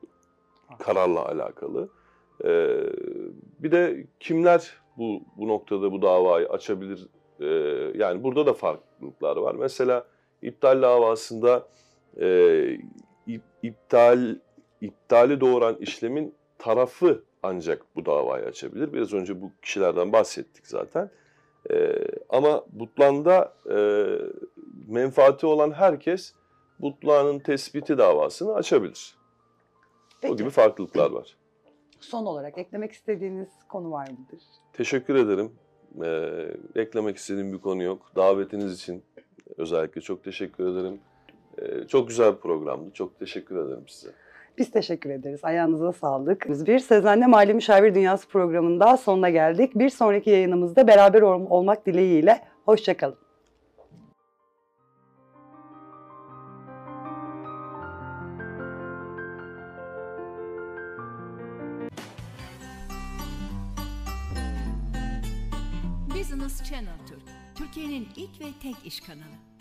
kararla 0.79 1.25
alakalı. 1.25 1.89
E, 2.45 2.79
bir 3.59 3.71
de 3.71 4.05
kimler 4.19 4.73
bu 4.97 5.21
bu 5.37 5.47
noktada 5.47 5.91
bu 5.91 6.01
davayı 6.01 6.49
açabilir? 6.49 7.07
E, 7.39 7.45
yani 7.97 8.23
burada 8.23 8.45
da 8.45 8.53
farklılıklar 8.53 9.37
var. 9.37 9.55
Mesela 9.55 10.07
iptal 10.41 10.81
davasında 10.81 11.67
e, 12.17 12.25
ip- 13.27 13.41
iptal 13.63 14.35
iptali 14.81 15.41
doğuran 15.41 15.75
işlemin 15.75 16.33
tarafı 16.57 17.23
ancak 17.43 17.95
bu 17.95 18.05
davayı 18.05 18.45
açabilir. 18.45 18.93
Biraz 18.93 19.13
önce 19.13 19.41
bu 19.41 19.51
kişilerden 19.61 20.13
bahsettik 20.13 20.67
zaten. 20.67 21.09
Ee, 21.71 21.95
ama 22.29 22.65
butlanda 22.71 23.53
e, 23.71 23.77
menfaati 24.87 25.45
olan 25.45 25.71
herkes 25.71 26.33
butlanın 26.79 27.39
tespiti 27.39 27.97
davasını 27.97 28.53
açabilir. 28.53 29.15
Peki, 30.21 30.33
O 30.33 30.37
gibi 30.37 30.49
farklılıklar 30.49 31.11
var. 31.11 31.37
son 31.99 32.25
olarak 32.25 32.57
eklemek 32.57 32.91
istediğiniz 32.91 33.49
konu 33.69 33.91
var 33.91 34.07
mıdır? 34.09 34.43
Teşekkür 34.73 35.15
ederim. 35.15 35.51
Ee, 36.03 36.81
eklemek 36.81 37.17
istediğim 37.17 37.53
bir 37.53 37.57
konu 37.61 37.83
yok. 37.83 38.11
Davetiniz 38.15 38.73
için 38.73 39.03
özellikle 39.57 40.01
çok 40.01 40.23
teşekkür 40.23 40.67
ederim. 40.67 40.99
Ee, 41.57 41.87
çok 41.87 42.07
güzel 42.07 42.33
bir 42.35 42.39
programdı. 42.39 42.91
Çok 42.93 43.19
teşekkür 43.19 43.55
ederim 43.67 43.87
size. 43.87 44.13
Biz 44.57 44.71
teşekkür 44.71 45.09
ederiz. 45.09 45.39
Ayağınıza 45.43 45.91
sağlık. 45.91 46.49
Biz 46.49 46.67
bir 46.67 46.79
Sezen'le 46.79 47.27
Mali 47.29 47.53
Müşavir 47.53 47.95
Dünyası 47.95 48.27
programında 48.27 48.97
sonuna 48.97 49.29
geldik. 49.29 49.71
Bir 49.75 49.89
sonraki 49.89 50.29
yayınımızda 50.29 50.87
beraber 50.87 51.21
ol- 51.21 51.47
olmak 51.49 51.85
dileğiyle. 51.85 52.41
Hoşçakalın. 52.65 53.15
Business 66.15 66.63
Channel 66.69 66.97
Türk, 67.07 67.21
Türkiye'nin 67.55 68.07
ilk 68.15 68.41
ve 68.41 68.45
tek 68.61 68.75
iş 68.85 68.99
kanalı. 68.99 69.52